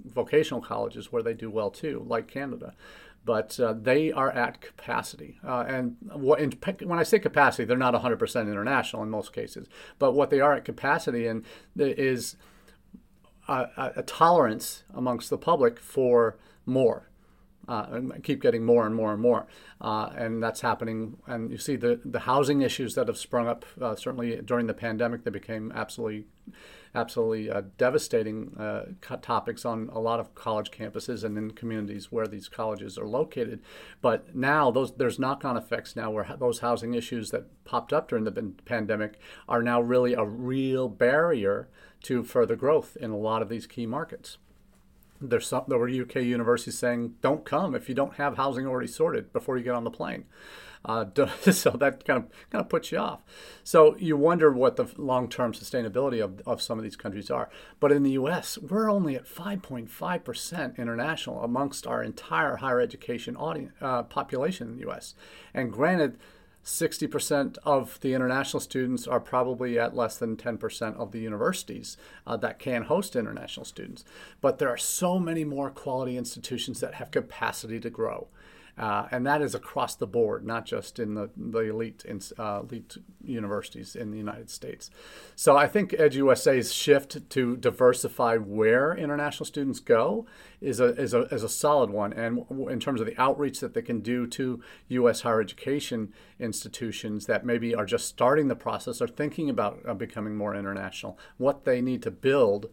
vocational 0.03 0.61
colleges 0.61 1.11
where 1.11 1.21
they 1.21 1.35
do 1.35 1.51
well 1.51 1.69
too, 1.69 2.03
like 2.07 2.27
Canada 2.27 2.73
but 3.25 3.59
uh, 3.59 3.73
they 3.73 4.11
are 4.11 4.31
at 4.31 4.61
capacity. 4.61 5.39
Uh, 5.45 5.65
and 5.67 5.97
what, 6.13 6.39
in, 6.39 6.53
when 6.83 6.99
I 6.99 7.03
say 7.03 7.19
capacity, 7.19 7.65
they're 7.65 7.77
not 7.77 7.95
100% 7.95 8.41
international 8.41 9.03
in 9.03 9.09
most 9.09 9.33
cases, 9.33 9.67
but 9.99 10.13
what 10.13 10.29
they 10.29 10.39
are 10.39 10.53
at 10.53 10.63
capacity 10.63 11.27
in 11.27 11.43
is 11.75 12.37
a, 13.47 13.93
a 13.97 14.03
tolerance 14.03 14.83
amongst 14.93 15.29
the 15.29 15.37
public 15.37 15.79
for 15.79 16.37
more. 16.65 17.09
Uh, 17.67 17.85
and 17.91 18.23
keep 18.23 18.41
getting 18.41 18.63
more 18.63 18.85
and 18.85 18.93
more 18.93 19.11
and 19.11 19.21
more. 19.21 19.47
Uh, 19.81 20.09
and 20.15 20.41
that's 20.41 20.61
happening. 20.61 21.17
And 21.25 21.51
you 21.51 21.57
see 21.57 21.75
the, 21.75 21.99
the 22.05 22.19
housing 22.19 22.61
issues 22.61 22.93
that 22.95 23.07
have 23.07 23.17
sprung 23.17 23.47
up, 23.47 23.65
uh, 23.81 23.95
certainly 23.95 24.39
during 24.43 24.67
the 24.67 24.73
pandemic, 24.73 25.23
they 25.23 25.31
became 25.31 25.71
absolutely 25.73 26.25
absolutely 26.95 27.51
uh, 27.51 27.61
devastating 27.77 28.55
uh, 28.57 28.85
topics 29.21 29.65
on 29.65 29.89
a 29.91 29.99
lot 29.99 30.19
of 30.19 30.33
college 30.33 30.71
campuses 30.71 31.23
and 31.23 31.37
in 31.37 31.51
communities 31.51 32.11
where 32.11 32.27
these 32.27 32.47
colleges 32.47 32.97
are 32.97 33.07
located. 33.07 33.61
But 34.01 34.35
now 34.35 34.71
those 34.71 34.95
there's 34.95 35.19
knock-on 35.19 35.57
effects 35.57 35.95
now 35.95 36.09
where 36.09 36.35
those 36.39 36.59
housing 36.59 36.93
issues 36.93 37.31
that 37.31 37.65
popped 37.65 37.91
up 37.91 38.07
during 38.07 38.23
the 38.23 38.53
pandemic 38.65 39.19
are 39.47 39.61
now 39.61 39.81
really 39.81 40.13
a 40.13 40.23
real 40.23 40.87
barrier 40.87 41.67
to 42.03 42.23
further 42.23 42.55
growth 42.55 42.95
in 42.99 43.11
a 43.11 43.17
lot 43.17 43.41
of 43.41 43.49
these 43.49 43.67
key 43.67 43.85
markets. 43.85 44.37
There's 45.21 45.47
some 45.47 45.63
there 45.67 45.77
were 45.77 45.89
UK 45.89 46.15
universities 46.15 46.77
saying, 46.77 47.15
"Don't 47.21 47.45
come 47.45 47.73
if 47.75 47.87
you 47.87 47.95
don't 47.95 48.15
have 48.15 48.37
housing 48.37 48.67
already 48.67 48.87
sorted 48.87 49.31
before 49.31 49.57
you 49.57 49.63
get 49.63 49.75
on 49.75 49.83
the 49.83 49.91
plane." 49.91 50.25
Uh, 50.83 51.05
so 51.51 51.71
that 51.71 52.05
kind 52.05 52.23
of 52.23 52.29
kind 52.51 52.61
of 52.61 52.69
puts 52.69 52.91
you 52.91 52.97
off. 52.97 53.21
So 53.63 53.95
you 53.97 54.15
wonder 54.17 54.51
what 54.51 54.75
the 54.75 54.87
long-term 54.97 55.53
sustainability 55.53 56.23
of, 56.23 56.41
of 56.45 56.61
some 56.61 56.77
of 56.77 56.83
these 56.83 56.95
countries 56.95 57.31
are. 57.31 57.49
But 57.79 57.91
in 57.91 58.03
the 58.03 58.11
U.S., 58.11 58.57
we're 58.57 58.91
only 58.91 59.15
at 59.15 59.25
5.5 59.25 60.23
percent 60.23 60.75
international 60.77 61.43
amongst 61.43 61.87
our 61.87 62.03
entire 62.03 62.57
higher 62.57 62.79
education 62.79 63.35
audience, 63.35 63.73
uh, 63.81 64.03
population 64.03 64.67
in 64.69 64.75
the 64.75 64.81
U.S. 64.81 65.15
And 65.53 65.71
granted. 65.71 66.17
60% 66.65 67.59
of 67.63 67.99
the 68.01 68.15
international 68.15 68.59
students 68.59 69.07
are 69.07 69.19
probably 69.19 69.77
at 69.77 69.95
less 69.95 70.17
than 70.17 70.35
10% 70.35 70.97
of 70.97 71.11
the 71.11 71.19
universities 71.19 71.95
uh, 72.25 72.35
that 72.37 72.57
can 72.57 72.83
host 72.83 73.15
international 73.15 73.65
students. 73.65 74.03
But 74.41 74.57
there 74.57 74.69
are 74.69 74.77
so 74.77 75.19
many 75.19 75.45
more 75.45 75.69
quality 75.69 76.17
institutions 76.17 76.79
that 76.79 76.95
have 76.95 77.11
capacity 77.11 77.79
to 77.79 77.89
grow. 77.91 78.27
Uh, 78.77 79.07
and 79.09 79.25
that 79.25 79.41
is 79.41 79.55
across 79.55 79.95
the 79.95 80.07
board, 80.07 80.45
not 80.45 80.65
just 80.65 80.99
in 80.99 81.13
the, 81.13 81.29
the 81.37 81.59
elite, 81.59 82.03
in, 82.05 82.19
uh, 82.37 82.61
elite 82.63 82.97
universities 83.23 83.95
in 83.95 84.11
the 84.11 84.17
United 84.17 84.49
States. 84.49 84.89
So 85.35 85.55
I 85.55 85.67
think 85.67 85.91
EdUSA's 85.91 86.73
shift 86.73 87.29
to 87.29 87.55
diversify 87.55 88.35
where 88.35 88.93
international 88.93 89.45
students 89.45 89.79
go 89.79 90.25
is 90.59 90.81
a, 90.81 90.87
is 90.99 91.13
a, 91.13 91.21
is 91.33 91.43
a 91.43 91.49
solid 91.49 91.89
one. 91.89 92.11
And 92.11 92.45
in 92.69 92.81
terms 92.81 92.99
of 92.99 93.07
the 93.07 93.19
outreach 93.19 93.61
that 93.61 93.73
they 93.73 93.81
can 93.81 94.01
do 94.01 94.27
to 94.27 94.61
U.S. 94.89 95.21
higher 95.21 95.39
education 95.39 96.11
institutions 96.37 97.27
that 97.27 97.45
maybe 97.45 97.73
are 97.73 97.85
just 97.85 98.07
starting 98.07 98.49
the 98.49 98.55
process 98.55 99.01
or 99.01 99.07
thinking 99.07 99.49
about 99.49 99.79
uh, 99.87 99.93
becoming 99.93 100.35
more 100.35 100.53
international, 100.53 101.17
what 101.37 101.63
they 101.63 101.81
need 101.81 102.03
to 102.03 102.11
build 102.11 102.69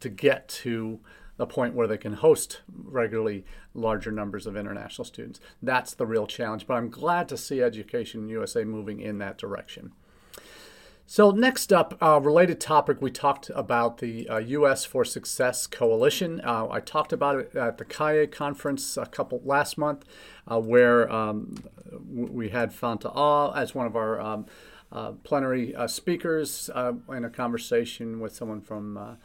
to 0.00 0.10
get 0.10 0.48
to 0.48 1.00
a 1.38 1.46
point 1.46 1.74
where 1.74 1.86
they 1.86 1.98
can 1.98 2.14
host 2.14 2.62
regularly 2.72 3.44
larger 3.74 4.10
numbers 4.10 4.46
of 4.46 4.56
international 4.56 5.04
students. 5.04 5.40
That's 5.62 5.94
the 5.94 6.06
real 6.06 6.26
challenge. 6.26 6.66
But 6.66 6.74
I'm 6.74 6.88
glad 6.88 7.28
to 7.28 7.36
see 7.36 7.62
Education 7.62 8.28
USA 8.28 8.64
moving 8.64 9.00
in 9.00 9.18
that 9.18 9.38
direction. 9.38 9.92
So, 11.08 11.30
next 11.30 11.72
up, 11.72 11.96
uh, 12.02 12.20
related 12.20 12.60
topic, 12.60 13.00
we 13.00 13.12
talked 13.12 13.48
about 13.54 13.98
the 13.98 14.28
uh, 14.28 14.38
U.S. 14.38 14.84
for 14.84 15.04
Success 15.04 15.68
Coalition. 15.68 16.40
Uh, 16.42 16.66
I 16.68 16.80
talked 16.80 17.12
about 17.12 17.38
it 17.38 17.54
at 17.54 17.78
the 17.78 17.84
CAIE 17.84 18.26
conference 18.32 18.96
a 18.96 19.06
couple 19.06 19.40
last 19.44 19.78
month, 19.78 20.04
uh, 20.50 20.58
where 20.58 21.08
um, 21.08 21.62
we 22.02 22.48
had 22.48 22.72
Fanta 22.72 23.12
Ah 23.14 23.52
as 23.52 23.72
one 23.72 23.86
of 23.86 23.94
our 23.94 24.20
um, 24.20 24.46
uh, 24.90 25.12
plenary 25.22 25.76
uh, 25.76 25.86
speakers 25.86 26.68
in 27.08 27.24
a 27.24 27.30
conversation 27.30 28.18
with 28.18 28.34
someone 28.34 28.60
from 28.60 29.16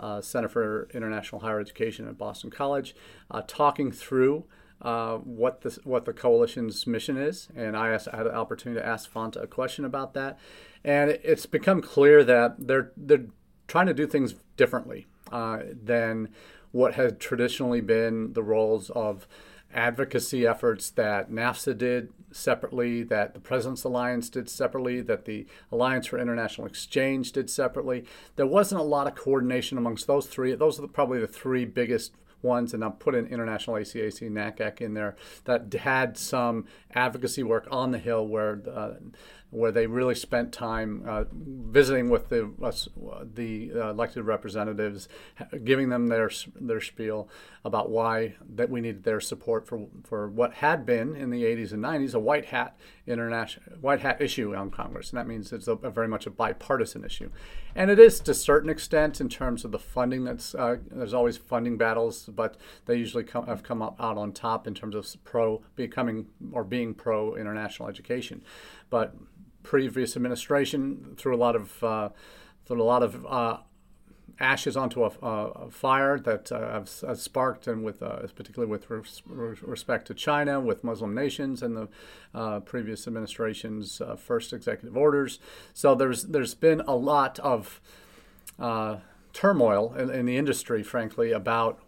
uh, 0.00 0.20
Center 0.20 0.48
for 0.48 0.88
International 0.94 1.40
Higher 1.40 1.60
Education 1.60 2.08
at 2.08 2.18
Boston 2.18 2.50
College, 2.50 2.94
uh, 3.30 3.42
talking 3.46 3.92
through 3.92 4.44
uh, 4.80 5.16
what 5.16 5.62
the 5.62 5.78
what 5.84 6.04
the 6.04 6.12
coalition's 6.12 6.86
mission 6.86 7.16
is, 7.16 7.48
and 7.56 7.76
I, 7.76 7.90
asked, 7.90 8.08
I 8.12 8.18
had 8.18 8.26
an 8.26 8.34
opportunity 8.34 8.80
to 8.80 8.86
ask 8.86 9.12
Fanta 9.12 9.42
a 9.42 9.46
question 9.46 9.84
about 9.84 10.14
that, 10.14 10.38
and 10.84 11.10
it's 11.10 11.46
become 11.46 11.82
clear 11.82 12.22
that 12.24 12.54
they're 12.58 12.92
they're 12.96 13.26
trying 13.66 13.86
to 13.86 13.94
do 13.94 14.06
things 14.06 14.34
differently 14.56 15.06
uh, 15.32 15.60
than 15.82 16.28
what 16.72 16.94
had 16.94 17.20
traditionally 17.20 17.80
been 17.80 18.32
the 18.32 18.42
roles 18.42 18.90
of 18.90 19.26
advocacy 19.72 20.46
efforts 20.46 20.90
that 20.90 21.30
NAFSA 21.30 21.76
did 21.76 22.12
separately, 22.32 23.02
that 23.02 23.34
the 23.34 23.40
President's 23.40 23.84
Alliance 23.84 24.28
did 24.28 24.48
separately, 24.48 25.00
that 25.02 25.24
the 25.24 25.46
Alliance 25.70 26.06
for 26.06 26.18
International 26.18 26.66
Exchange 26.66 27.32
did 27.32 27.50
separately. 27.50 28.04
There 28.36 28.46
wasn't 28.46 28.80
a 28.80 28.84
lot 28.84 29.06
of 29.06 29.14
coordination 29.14 29.78
amongst 29.78 30.06
those 30.06 30.26
three. 30.26 30.54
Those 30.54 30.78
are 30.78 30.82
the, 30.82 30.88
probably 30.88 31.20
the 31.20 31.26
three 31.26 31.64
biggest 31.64 32.12
ones, 32.42 32.72
and 32.72 32.84
I'll 32.84 32.90
put 32.90 33.14
in 33.14 33.26
International 33.26 33.76
ACAC 33.76 34.30
NACAC 34.30 34.80
in 34.80 34.94
there 34.94 35.16
that 35.44 35.72
had 35.74 36.16
some 36.16 36.66
advocacy 36.94 37.42
work 37.42 37.66
on 37.70 37.90
the 37.90 37.98
Hill 37.98 38.26
where 38.26 38.62
uh, 38.72 38.94
where 39.50 39.72
they 39.72 39.86
really 39.86 40.14
spent 40.14 40.52
time 40.52 41.02
uh, 41.06 41.24
visiting 41.32 42.10
with 42.10 42.28
the 42.28 42.50
uh, 42.62 43.24
the 43.34 43.70
elected 43.70 44.24
representatives, 44.24 45.08
giving 45.64 45.88
them 45.88 46.08
their 46.08 46.30
their 46.60 46.80
spiel 46.80 47.28
about 47.64 47.90
why 47.90 48.34
that 48.54 48.70
we 48.70 48.80
needed 48.80 49.04
their 49.04 49.20
support 49.20 49.66
for 49.66 49.86
for 50.04 50.28
what 50.28 50.54
had 50.54 50.84
been 50.84 51.16
in 51.16 51.30
the 51.30 51.44
80s 51.44 51.72
and 51.72 51.82
90s 51.82 52.14
a 52.14 52.18
white 52.18 52.46
hat 52.46 52.76
international 53.06 53.78
white 53.80 54.00
hat 54.00 54.20
issue 54.20 54.54
on 54.54 54.70
Congress, 54.70 55.10
and 55.10 55.18
that 55.18 55.26
means 55.26 55.52
it's 55.52 55.68
a, 55.68 55.72
a 55.72 55.90
very 55.90 56.08
much 56.08 56.26
a 56.26 56.30
bipartisan 56.30 57.04
issue, 57.04 57.30
and 57.74 57.90
it 57.90 57.98
is 57.98 58.20
to 58.20 58.32
a 58.32 58.34
certain 58.34 58.68
extent 58.68 59.20
in 59.20 59.28
terms 59.28 59.64
of 59.64 59.72
the 59.72 59.78
funding. 59.78 60.24
That's 60.24 60.54
uh, 60.54 60.76
there's 60.90 61.14
always 61.14 61.36
funding 61.36 61.78
battles, 61.78 62.28
but 62.34 62.56
they 62.86 62.96
usually 62.96 63.24
come, 63.24 63.46
have 63.46 63.62
come 63.62 63.80
up 63.80 63.96
out 63.98 64.18
on 64.18 64.32
top 64.32 64.66
in 64.66 64.74
terms 64.74 64.94
of 64.94 65.06
pro 65.24 65.62
becoming 65.74 66.26
or 66.52 66.64
being 66.64 66.94
pro 66.94 67.34
international 67.34 67.88
education, 67.88 68.42
but 68.90 69.14
previous 69.62 70.16
administration 70.16 71.14
threw 71.16 71.34
a 71.34 71.36
lot 71.36 71.54
of 71.54 71.82
uh, 71.84 72.08
threw 72.64 72.80
a 72.80 72.84
lot 72.84 73.02
of 73.02 73.26
uh, 73.26 73.58
ashes 74.40 74.76
onto 74.76 75.04
a, 75.04 75.08
a 75.08 75.70
fire 75.70 76.18
that 76.18 76.50
uh, 76.52 76.80
has, 76.80 77.20
sparked, 77.20 77.66
and 77.66 77.84
with 77.84 78.02
uh, 78.02 78.26
particularly 78.34 78.70
with 78.70 78.88
res- 78.88 79.22
respect 79.26 80.06
to 80.06 80.14
China, 80.14 80.60
with 80.60 80.84
Muslim 80.84 81.14
nations, 81.14 81.62
and 81.62 81.76
the 81.76 81.88
uh, 82.34 82.60
previous 82.60 83.06
administration's 83.06 84.00
uh, 84.00 84.16
first 84.16 84.52
executive 84.52 84.96
orders. 84.96 85.38
So 85.74 85.94
there's 85.94 86.24
there's 86.24 86.54
been 86.54 86.80
a 86.82 86.94
lot 86.94 87.38
of 87.40 87.80
turmoil 89.32 89.94
in, 89.94 90.10
in, 90.10 90.26
the 90.26 90.36
industry, 90.36 90.82
frankly, 90.82 91.30
about 91.30 91.78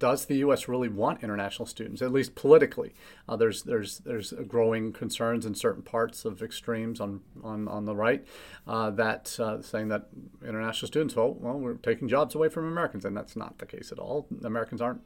does 0.00 0.24
the 0.24 0.38
U.S. 0.38 0.66
really 0.66 0.88
want 0.88 1.22
international 1.22 1.66
students, 1.66 2.02
at 2.02 2.10
least 2.10 2.34
politically? 2.34 2.92
Uh, 3.28 3.36
there's 3.36 3.62
there's 3.62 3.98
there's 3.98 4.32
growing 4.48 4.92
concerns 4.92 5.46
in 5.46 5.54
certain 5.54 5.82
parts 5.82 6.24
of 6.24 6.42
extremes 6.42 7.00
on 7.00 7.20
on, 7.44 7.68
on 7.68 7.84
the 7.84 7.94
right 7.94 8.26
uh, 8.66 8.90
that 8.90 9.38
uh, 9.38 9.62
saying 9.62 9.88
that 9.88 10.08
international 10.44 10.88
students, 10.88 11.14
well, 11.14 11.34
well, 11.38 11.58
we're 11.58 11.74
taking 11.74 12.08
jobs 12.08 12.34
away 12.34 12.48
from 12.48 12.66
Americans, 12.66 13.04
and 13.04 13.16
that's 13.16 13.36
not 13.36 13.58
the 13.58 13.66
case 13.66 13.92
at 13.92 13.98
all. 13.98 14.26
Americans 14.42 14.80
aren't 14.80 15.02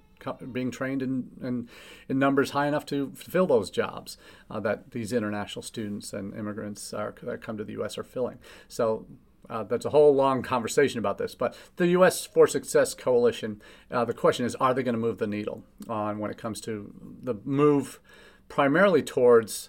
being 0.52 0.70
trained 0.70 1.02
in, 1.02 1.30
in, 1.42 1.68
in, 2.08 2.18
numbers 2.18 2.50
high 2.50 2.66
enough 2.66 2.86
to 2.86 3.12
fill 3.14 3.46
those 3.46 3.68
jobs 3.68 4.16
uh, 4.50 4.60
that 4.60 4.92
these 4.92 5.12
international 5.12 5.62
students 5.62 6.12
and 6.12 6.34
immigrants 6.34 6.94
are, 6.94 7.14
that 7.22 7.42
come 7.42 7.58
to 7.58 7.64
the 7.64 7.72
U.S. 7.72 7.98
are 7.98 8.04
filling. 8.04 8.38
So 8.68 9.06
uh, 9.48 9.64
that's 9.64 9.84
a 9.84 9.90
whole 9.90 10.14
long 10.14 10.42
conversation 10.42 10.98
about 10.98 11.18
this. 11.18 11.34
But 11.34 11.56
the 11.76 11.88
U.S. 11.88 12.26
for 12.26 12.46
Success 12.46 12.94
Coalition, 12.94 13.62
uh, 13.90 14.04
the 14.04 14.14
question 14.14 14.46
is, 14.46 14.54
are 14.56 14.74
they 14.74 14.82
going 14.82 14.94
to 14.94 15.00
move 15.00 15.18
the 15.18 15.26
needle 15.26 15.64
on 15.88 16.18
when 16.18 16.30
it 16.30 16.38
comes 16.38 16.60
to 16.62 16.92
the 17.22 17.34
move 17.44 18.00
primarily 18.48 19.02
towards 19.02 19.68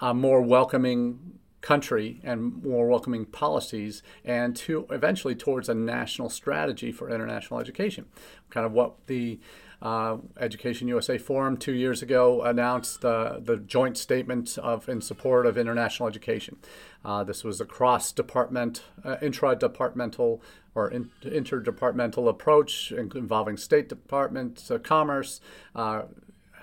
a 0.00 0.14
more 0.14 0.40
welcoming 0.40 1.38
country 1.60 2.20
and 2.22 2.62
more 2.62 2.86
welcoming 2.86 3.24
policies 3.24 4.02
and 4.24 4.54
to 4.54 4.86
eventually 4.90 5.34
towards 5.34 5.68
a 5.68 5.74
national 5.74 6.30
strategy 6.30 6.92
for 6.92 7.10
international 7.10 7.58
education 7.58 8.06
kind 8.48 8.64
of 8.64 8.70
what 8.70 9.06
the 9.08 9.40
uh, 9.80 10.16
Education 10.38 10.88
USA 10.88 11.18
Forum 11.18 11.56
two 11.56 11.72
years 11.72 12.02
ago 12.02 12.42
announced 12.42 13.04
uh, 13.04 13.38
the 13.40 13.56
joint 13.56 13.96
statement 13.96 14.58
of 14.58 14.88
in 14.88 15.00
support 15.00 15.46
of 15.46 15.56
international 15.56 16.08
education. 16.08 16.56
Uh, 17.04 17.22
this 17.22 17.44
was 17.44 17.60
a 17.60 17.64
cross-department, 17.64 18.82
uh, 19.04 19.16
intra-departmental 19.22 20.42
or 20.74 20.90
in, 20.90 21.10
interdepartmental 21.22 22.28
approach 22.28 22.92
involving 22.92 23.56
State 23.56 23.88
Department, 23.88 24.68
uh, 24.70 24.78
Commerce, 24.78 25.40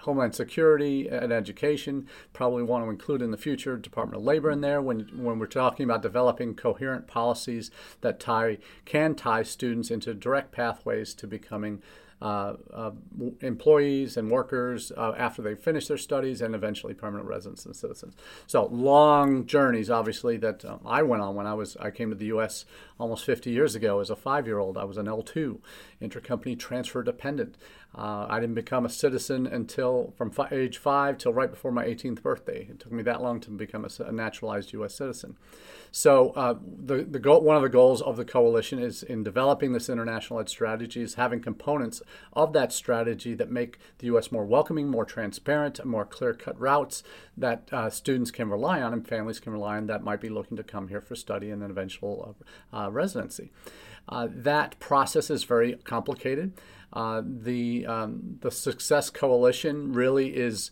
Homeland 0.06 0.36
Security 0.36 1.08
and 1.08 1.34
Education. 1.34 2.08
Probably 2.32 2.64
want 2.64 2.86
to 2.86 2.90
include 2.90 3.22
in 3.22 3.32
the 3.32 3.38
future 3.38 3.76
Department 3.76 4.18
of 4.18 4.24
Labor 4.24 4.52
in 4.52 4.62
there 4.62 4.82
when, 4.82 5.10
when 5.16 5.40
we're 5.40 5.48
talking 5.48 5.84
about 5.84 6.04
developing 6.04 6.54
coherent 6.54 7.08
policies 7.08 7.72
that 8.02 8.20
tie 8.20 8.60
can 8.86 9.16
tie 9.16 9.44
students 9.44 9.90
into 9.90 10.14
direct 10.14 10.52
pathways 10.52 11.14
to 11.16 11.28
becoming 11.28 11.82
employees 13.42 14.18
and 14.18 14.32
workers 14.32 14.92
uh, 14.96 15.14
after 15.18 15.42
they 15.42 15.56
finish 15.56 15.88
their 15.88 15.98
studies 15.98 16.42
and 16.42 16.56
eventually 16.56 16.94
permanent 16.94 17.28
residents 17.28 17.66
and 17.66 17.76
citizens. 17.76 18.16
So 18.48 18.68
long 18.68 19.46
journeys, 19.46 19.90
obviously, 19.90 20.38
that 20.38 20.64
um, 20.66 20.80
I 20.86 21.04
went 21.04 21.22
on 21.22 21.36
when 21.36 21.46
I 21.46 21.54
was 21.54 21.76
I 21.78 21.92
came 21.92 22.10
to 22.10 22.16
the 22.16 22.28
U.S. 22.28 22.66
almost 23.00 23.26
50 23.26 23.52
years 23.52 23.76
ago 23.76 24.00
as 24.00 24.10
a 24.10 24.16
five-year-old. 24.16 24.78
I 24.78 24.86
was 24.86 24.98
an 24.98 25.06
L2, 25.08 25.60
intercompany 26.02 26.58
transfer 26.58 27.04
dependent. 27.04 27.58
Uh, 27.98 28.28
I 28.30 28.42
didn't 28.42 28.56
become 28.56 28.86
a 28.86 28.90
citizen 28.90 29.48
until 29.48 30.14
from 30.18 30.30
fi- 30.30 30.50
age 30.52 30.78
five 30.78 31.18
till 31.18 31.32
right 31.32 31.50
before 31.50 31.72
my 31.72 31.86
18th 31.86 32.22
birthday. 32.22 32.68
It 32.70 32.82
took 32.82 32.92
me 32.92 33.04
that 33.04 33.22
long 33.22 33.40
to 33.42 33.52
become 33.52 33.86
a, 33.86 34.04
a 34.04 34.12
naturalized 34.12 34.74
U.S. 34.74 34.96
citizen. 34.96 35.38
So 35.92 36.32
uh, 36.32 36.56
the 36.62 37.04
the 37.04 37.20
goal, 37.20 37.40
one 37.42 37.56
of 37.56 37.62
the 37.62 37.70
goals 37.70 38.02
of 38.02 38.18
the 38.18 38.26
coalition 38.26 38.80
is 38.80 39.02
in 39.02 39.24
developing 39.24 39.72
this 39.72 39.88
international 39.88 40.42
ed 40.42 40.50
strategy 40.50 41.02
is 41.02 41.14
having 41.14 41.40
components 41.40 42.02
of 42.34 42.52
that 42.52 42.74
strategy 42.74 43.34
that 43.34 43.50
make 43.50 43.80
the 44.00 44.08
U.S. 44.08 44.30
more 44.30 44.46
welcoming, 44.46 44.90
more 44.90 45.06
transparent, 45.06 45.84
more 45.86 46.06
clear-cut 46.06 46.60
routes 46.60 47.02
that 47.38 47.70
uh, 47.72 47.90
students 47.90 48.30
can 48.30 48.50
rely 48.50 48.82
on 48.82 48.92
and 48.92 49.08
families 49.08 49.40
can 49.40 49.54
rely 49.54 49.78
on 49.78 49.88
that 49.88 50.04
might 50.04 50.20
be 50.20 50.28
looking 50.28 50.58
to 50.58 50.64
come 50.64 50.90
here 50.90 51.02
for 51.02 51.16
study 51.16 51.50
and 51.50 51.62
then 51.62 51.72
eventual 51.72 52.36
uh, 52.74 52.92
residency. 52.92 53.52
Uh, 54.10 54.28
that 54.30 54.78
process 54.80 55.30
is 55.30 55.46
very 55.46 55.76
complicated. 55.86 56.52
Uh, 56.96 57.22
the 57.26 57.86
um, 57.86 58.38
the 58.40 58.52
Success 58.52 59.10
Coalition 59.10 59.92
really 59.92 60.36
is 60.36 60.72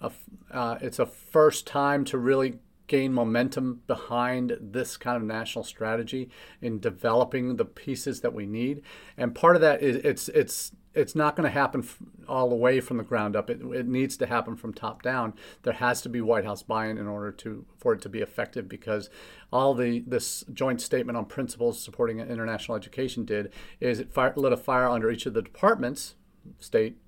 a, 0.00 0.10
uh, 0.50 0.78
it's 0.80 0.98
a 0.98 1.06
first 1.06 1.66
time 1.66 2.04
to 2.06 2.18
really 2.18 2.58
gain 2.86 3.12
momentum 3.12 3.82
behind 3.86 4.56
this 4.60 4.96
kind 4.96 5.16
of 5.16 5.22
national 5.22 5.64
strategy 5.64 6.28
in 6.60 6.78
developing 6.78 7.56
the 7.56 7.64
pieces 7.64 8.20
that 8.20 8.34
we 8.34 8.46
need. 8.46 8.82
And 9.16 9.34
part 9.34 9.56
of 9.56 9.62
that 9.62 9.82
is 9.82 9.96
it's 9.96 10.28
it's 10.28 10.72
it's 10.94 11.14
not 11.14 11.36
going 11.36 11.44
to 11.44 11.50
happen 11.50 11.82
all 12.28 12.48
the 12.48 12.56
way 12.56 12.80
from 12.80 12.96
the 12.96 13.02
ground 13.02 13.36
up. 13.36 13.50
It, 13.50 13.60
it 13.62 13.86
needs 13.86 14.16
to 14.18 14.26
happen 14.26 14.56
from 14.56 14.72
top 14.72 15.02
down. 15.02 15.34
There 15.62 15.74
has 15.74 16.02
to 16.02 16.08
be 16.08 16.20
White 16.20 16.44
House 16.44 16.62
buy-in 16.62 16.98
in 16.98 17.06
order 17.06 17.32
to 17.32 17.64
for 17.76 17.92
it 17.94 18.02
to 18.02 18.08
be 18.08 18.20
effective 18.20 18.68
because 18.68 19.10
all 19.52 19.74
the 19.74 20.02
this 20.06 20.44
joint 20.52 20.80
statement 20.80 21.16
on 21.16 21.26
principles 21.26 21.82
supporting 21.82 22.20
international 22.20 22.76
education 22.76 23.24
did 23.24 23.52
is 23.80 24.00
it 24.00 24.12
fire, 24.12 24.32
lit 24.36 24.52
a 24.52 24.56
fire 24.56 24.88
under 24.88 25.10
each 25.10 25.26
of 25.26 25.34
the 25.34 25.42
departments, 25.42 26.14
state, 26.58 26.98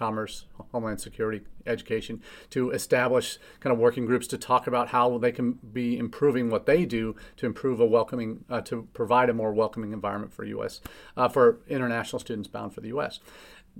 commerce, 0.00 0.46
homeland 0.72 0.98
security, 0.98 1.42
education, 1.66 2.22
to 2.48 2.70
establish 2.70 3.38
kind 3.60 3.70
of 3.70 3.78
working 3.78 4.06
groups 4.06 4.26
to 4.26 4.38
talk 4.38 4.66
about 4.66 4.88
how 4.88 5.18
they 5.18 5.30
can 5.30 5.52
be 5.72 5.98
improving 5.98 6.48
what 6.48 6.64
they 6.64 6.86
do 6.86 7.14
to 7.36 7.44
improve 7.44 7.80
a 7.80 7.84
welcoming, 7.84 8.42
uh, 8.48 8.62
to 8.62 8.88
provide 8.94 9.28
a 9.28 9.34
more 9.34 9.52
welcoming 9.52 9.92
environment 9.92 10.32
for 10.32 10.44
U.S. 10.44 10.80
Uh, 11.18 11.28
for 11.28 11.60
international 11.68 12.18
students 12.18 12.48
bound 12.48 12.72
for 12.72 12.80
the 12.80 12.88
U.S. 12.88 13.20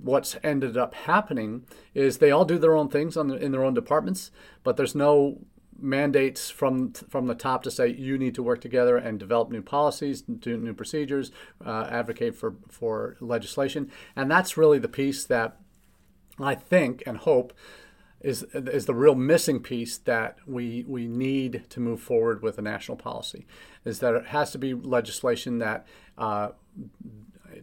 What's 0.01 0.37
ended 0.43 0.77
up 0.77 0.93
happening 0.93 1.65
is 1.93 2.17
they 2.17 2.31
all 2.31 2.45
do 2.45 2.57
their 2.57 2.75
own 2.75 2.89
things 2.89 3.15
the, 3.15 3.35
in 3.35 3.51
their 3.51 3.63
own 3.63 3.73
departments, 3.73 4.31
but 4.63 4.77
there's 4.77 4.95
no 4.95 5.39
mandates 5.79 6.49
from 6.49 6.93
from 6.93 7.27
the 7.27 7.35
top 7.35 7.63
to 7.63 7.71
say 7.71 7.87
you 7.87 8.17
need 8.17 8.35
to 8.35 8.43
work 8.43 8.61
together 8.61 8.97
and 8.97 9.19
develop 9.19 9.49
new 9.49 9.61
policies, 9.61 10.21
do 10.21 10.57
new 10.57 10.73
procedures, 10.73 11.31
uh, 11.65 11.87
advocate 11.89 12.35
for 12.35 12.55
for 12.69 13.17
legislation, 13.19 13.91
and 14.15 14.29
that's 14.29 14.57
really 14.57 14.79
the 14.79 14.87
piece 14.87 15.25
that 15.25 15.57
I 16.39 16.55
think 16.55 17.03
and 17.05 17.17
hope 17.17 17.53
is 18.21 18.43
is 18.53 18.85
the 18.85 18.93
real 18.93 19.15
missing 19.15 19.59
piece 19.59 19.97
that 19.97 20.37
we 20.45 20.85
we 20.87 21.07
need 21.07 21.63
to 21.69 21.79
move 21.79 22.01
forward 22.01 22.41
with 22.41 22.57
a 22.57 22.61
national 22.61 22.97
policy 22.97 23.45
is 23.83 23.99
that 23.99 24.13
it 24.13 24.27
has 24.27 24.51
to 24.51 24.57
be 24.57 24.73
legislation 24.73 25.57
that 25.59 25.85
uh, 26.17 26.49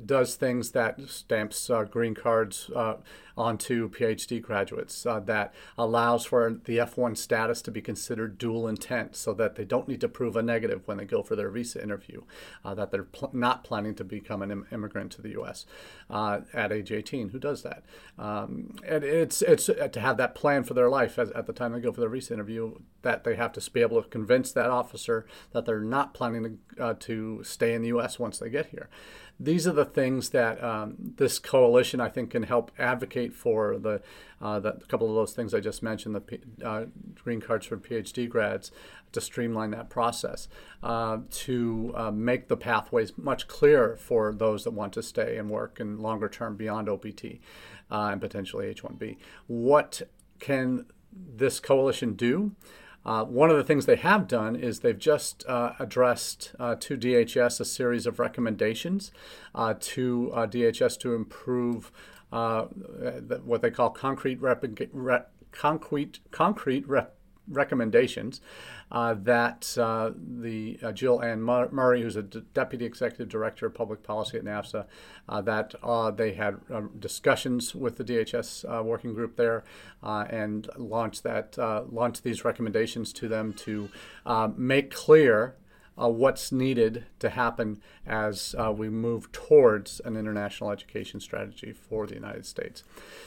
does 0.08 0.34
things 0.34 0.72
that 0.72 0.98
stamps 1.08 1.70
uh, 1.70 1.84
green 1.84 2.14
cards 2.14 2.70
uh, 2.74 2.94
onto 3.36 3.88
PhD 3.88 4.42
graduates, 4.42 5.06
uh, 5.06 5.20
that 5.20 5.54
allows 5.76 6.24
for 6.24 6.58
the 6.64 6.78
F1 6.78 7.16
status 7.16 7.62
to 7.62 7.70
be 7.70 7.80
considered 7.80 8.36
dual 8.36 8.66
intent 8.66 9.14
so 9.14 9.32
that 9.34 9.54
they 9.54 9.64
don't 9.64 9.86
need 9.86 10.00
to 10.00 10.08
prove 10.08 10.34
a 10.34 10.42
negative 10.42 10.82
when 10.86 10.96
they 10.96 11.04
go 11.04 11.22
for 11.22 11.36
their 11.36 11.50
visa 11.50 11.80
interview, 11.80 12.22
uh, 12.64 12.74
that 12.74 12.90
they're 12.90 13.04
pl- 13.04 13.30
not 13.32 13.62
planning 13.62 13.94
to 13.94 14.02
become 14.02 14.42
an 14.42 14.50
Im- 14.50 14.66
immigrant 14.72 15.12
to 15.12 15.22
the 15.22 15.30
U.S. 15.30 15.66
Uh, 16.10 16.40
at 16.52 16.72
age 16.72 16.90
18. 16.90 17.28
Who 17.28 17.38
does 17.38 17.62
that? 17.62 17.84
Um, 18.18 18.74
and 18.84 19.04
it's, 19.04 19.42
it's 19.42 19.66
to 19.66 20.00
have 20.00 20.16
that 20.16 20.34
plan 20.34 20.64
for 20.64 20.74
their 20.74 20.88
life 20.88 21.18
as, 21.18 21.30
at 21.30 21.46
the 21.46 21.52
time 21.52 21.72
they 21.72 21.80
go 21.80 21.92
for 21.92 22.00
their 22.00 22.08
visa 22.08 22.34
interview, 22.34 22.74
that 23.02 23.24
they 23.24 23.36
have 23.36 23.52
to 23.52 23.70
be 23.70 23.80
able 23.80 24.02
to 24.02 24.08
convince 24.08 24.52
that 24.52 24.70
officer 24.70 25.26
that 25.52 25.64
they're 25.64 25.80
not 25.80 26.14
planning 26.14 26.58
to, 26.76 26.94
to 26.94 27.42
stay 27.44 27.74
in 27.74 27.82
the 27.82 27.88
U.S. 27.88 28.18
once 28.18 28.38
they 28.38 28.50
get 28.50 28.66
here 28.66 28.88
these 29.40 29.68
are 29.68 29.72
the 29.72 29.84
things 29.84 30.30
that 30.30 30.62
um, 30.62 30.96
this 30.98 31.38
coalition, 31.38 32.00
I 32.00 32.08
think, 32.08 32.30
can 32.30 32.42
help 32.42 32.72
advocate 32.78 33.32
for 33.32 33.78
the, 33.78 34.02
uh, 34.42 34.58
the 34.58 34.72
couple 34.88 35.08
of 35.08 35.14
those 35.14 35.32
things 35.32 35.54
I 35.54 35.60
just 35.60 35.82
mentioned, 35.82 36.16
the 36.16 36.40
uh, 36.64 36.86
green 37.22 37.40
cards 37.40 37.66
for 37.66 37.76
PhD 37.76 38.28
grads, 38.28 38.72
to 39.12 39.20
streamline 39.20 39.70
that 39.70 39.90
process, 39.90 40.48
uh, 40.82 41.18
to 41.30 41.92
uh, 41.94 42.10
make 42.10 42.48
the 42.48 42.56
pathways 42.56 43.16
much 43.16 43.46
clearer 43.46 43.96
for 43.96 44.32
those 44.32 44.64
that 44.64 44.72
want 44.72 44.92
to 44.94 45.02
stay 45.02 45.36
and 45.36 45.48
work 45.48 45.78
in 45.78 45.98
longer 45.98 46.28
term 46.28 46.56
beyond 46.56 46.88
OPT 46.88 47.24
uh, 47.90 48.08
and 48.12 48.20
potentially 48.20 48.66
H-1B. 48.66 49.18
What 49.46 50.02
can 50.40 50.86
this 51.12 51.60
coalition 51.60 52.14
do? 52.14 52.52
Uh, 53.08 53.24
one 53.24 53.48
of 53.48 53.56
the 53.56 53.64
things 53.64 53.86
they 53.86 53.96
have 53.96 54.28
done 54.28 54.54
is 54.54 54.80
they've 54.80 54.98
just 54.98 55.42
uh, 55.48 55.72
addressed 55.78 56.54
uh, 56.60 56.74
to 56.74 56.94
DHS 56.94 57.58
a 57.58 57.64
series 57.64 58.04
of 58.04 58.18
recommendations 58.18 59.12
uh, 59.54 59.72
to 59.80 60.30
uh, 60.34 60.46
DHS 60.46 61.00
to 61.00 61.14
improve 61.14 61.90
what 62.30 63.62
they 63.62 63.70
call 63.70 63.88
concrete 63.88 64.38
rep- 64.42 64.62
re- 64.92 65.22
concrete 65.52 66.20
concrete 66.30 66.86
rep- 66.86 67.17
recommendations 67.50 68.40
uh, 68.90 69.14
that 69.14 69.76
uh, 69.78 70.10
the 70.16 70.78
uh, 70.82 70.92
Jill 70.92 71.22
Allen 71.22 71.42
Murray, 71.42 72.02
who's 72.02 72.16
a 72.16 72.22
D- 72.22 72.42
deputy 72.54 72.84
executive 72.84 73.28
director 73.28 73.66
of 73.66 73.74
public 73.74 74.02
policy 74.02 74.38
at 74.38 74.44
NAFSA, 74.44 74.86
uh, 75.28 75.40
that 75.42 75.74
uh, 75.82 76.10
they 76.10 76.32
had 76.32 76.56
uh, 76.72 76.82
discussions 76.98 77.74
with 77.74 77.96
the 77.96 78.04
DHS 78.04 78.84
working 78.84 79.12
group 79.14 79.36
there 79.36 79.64
and 80.02 80.68
launched 80.76 81.22
that 81.22 81.56
launched 81.90 82.22
these 82.22 82.44
recommendations 82.44 83.12
to 83.12 83.28
them 83.28 83.52
to 83.52 83.90
make 84.56 84.90
clear. 84.90 85.56
what's 85.96 86.52
needed 86.52 87.04
to 87.18 87.28
happen 87.28 87.80
as 88.06 88.54
we 88.74 88.88
move 88.88 89.30
towards 89.32 90.00
an 90.04 90.16
international 90.16 90.70
education 90.70 91.20
strategy 91.20 91.72
for 91.72 92.06
the 92.06 92.14
United 92.14 92.46
States. 92.46 92.84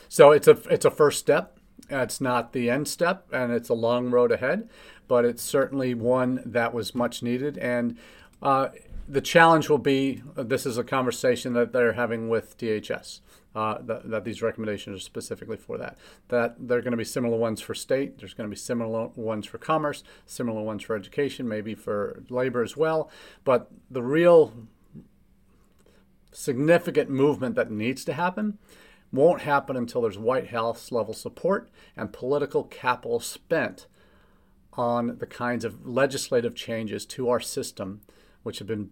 So 0.09 0.31
it's 0.31 0.47
a 0.47 0.57
it's 0.69 0.85
a 0.85 0.91
first 0.91 1.19
step. 1.19 1.57
It's 1.89 2.21
not 2.21 2.53
the 2.53 2.69
end 2.69 2.87
step, 2.87 3.27
and 3.31 3.51
it's 3.51 3.69
a 3.69 3.73
long 3.73 4.11
road 4.11 4.31
ahead, 4.31 4.69
but 5.07 5.25
it's 5.25 5.43
certainly 5.43 5.93
one 5.93 6.41
that 6.45 6.73
was 6.73 6.95
much 6.95 7.21
needed. 7.21 7.57
And 7.57 7.97
uh, 8.41 8.69
the 9.07 9.21
challenge 9.21 9.69
will 9.69 9.77
be 9.77 10.23
uh, 10.37 10.43
this 10.43 10.65
is 10.65 10.77
a 10.77 10.83
conversation 10.83 11.53
that 11.53 11.73
they're 11.73 11.93
having 11.93 12.29
with 12.29 12.57
DHS. 12.57 13.19
Uh, 13.53 13.79
that, 13.81 14.09
that, 14.09 14.23
these 14.23 14.41
recommendations 14.41 14.95
are 14.95 15.03
specifically 15.03 15.57
for 15.57 15.77
that. 15.77 15.97
That 16.29 16.55
there 16.57 16.77
are 16.77 16.81
going 16.81 16.91
to 16.91 16.97
be 16.97 17.03
similar 17.03 17.35
ones 17.35 17.59
for 17.59 17.75
state, 17.75 18.17
there's 18.17 18.33
going 18.33 18.49
to 18.49 18.49
be 18.49 18.57
similar 18.57 19.07
ones 19.07 19.45
for 19.45 19.57
commerce, 19.57 20.05
similar 20.25 20.61
ones 20.61 20.83
for 20.83 20.95
education, 20.95 21.49
maybe 21.49 21.75
for 21.75 22.23
labor 22.29 22.63
as 22.63 22.77
well. 22.77 23.11
But 23.43 23.69
the 23.89 24.03
real 24.03 24.53
significant 26.31 27.09
movement 27.09 27.55
that 27.55 27.69
needs 27.69 28.05
to 28.05 28.13
happen 28.13 28.57
won't 29.11 29.41
happen 29.41 29.75
until 29.75 30.01
there's 30.01 30.17
White 30.17 30.49
House 30.49 30.91
level 30.91 31.13
support 31.13 31.69
and 31.97 32.13
political 32.13 32.63
capital 32.63 33.19
spent 33.19 33.87
on 34.73 35.17
the 35.17 35.27
kinds 35.27 35.65
of 35.65 35.85
legislative 35.85 36.55
changes 36.55 37.05
to 37.05 37.29
our 37.29 37.39
system, 37.39 38.01
which 38.43 38.59
have 38.59 38.67
been 38.67 38.89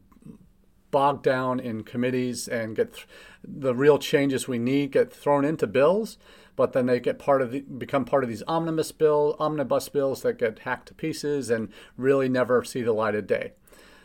bogged 0.91 1.23
down 1.23 1.59
in 1.59 1.83
committees 1.83 2.47
and 2.47 2.75
get 2.75 2.93
th- 2.93 3.07
the 3.43 3.75
real 3.75 3.99
changes 3.99 4.47
we 4.47 4.57
need 4.57 4.91
get 4.91 5.13
thrown 5.13 5.45
into 5.45 5.67
bills, 5.67 6.17
but 6.55 6.73
then 6.73 6.87
they 6.87 6.99
get 6.99 7.19
part 7.19 7.41
of 7.41 7.51
the, 7.51 7.61
become 7.61 8.03
part 8.03 8.23
of 8.23 8.29
these 8.29 8.43
omnibus 8.47 8.91
bill 8.91 9.35
omnibus 9.39 9.87
bills 9.87 10.23
that 10.23 10.37
get 10.37 10.59
hacked 10.59 10.87
to 10.87 10.93
pieces 10.93 11.49
and 11.49 11.69
really 11.95 12.27
never 12.27 12.63
see 12.63 12.81
the 12.81 12.91
light 12.91 13.15
of 13.15 13.27
day. 13.27 13.53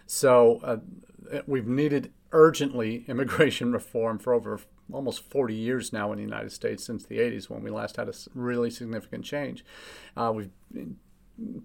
So 0.06 0.60
uh, 0.62 0.76
we've 1.46 1.66
needed 1.66 2.12
urgently 2.32 3.04
immigration 3.08 3.72
reform 3.72 4.18
for 4.18 4.34
over 4.34 4.60
almost 4.92 5.28
40 5.30 5.54
years 5.54 5.92
now 5.92 6.12
in 6.12 6.18
the 6.18 6.24
United 6.24 6.52
States 6.52 6.84
since 6.84 7.04
the 7.04 7.18
80s 7.18 7.48
when 7.48 7.62
we 7.62 7.70
last 7.70 7.96
had 7.96 8.08
a 8.08 8.14
really 8.34 8.70
significant 8.70 9.24
change. 9.24 9.64
Uh, 10.16 10.32
we've 10.34 10.50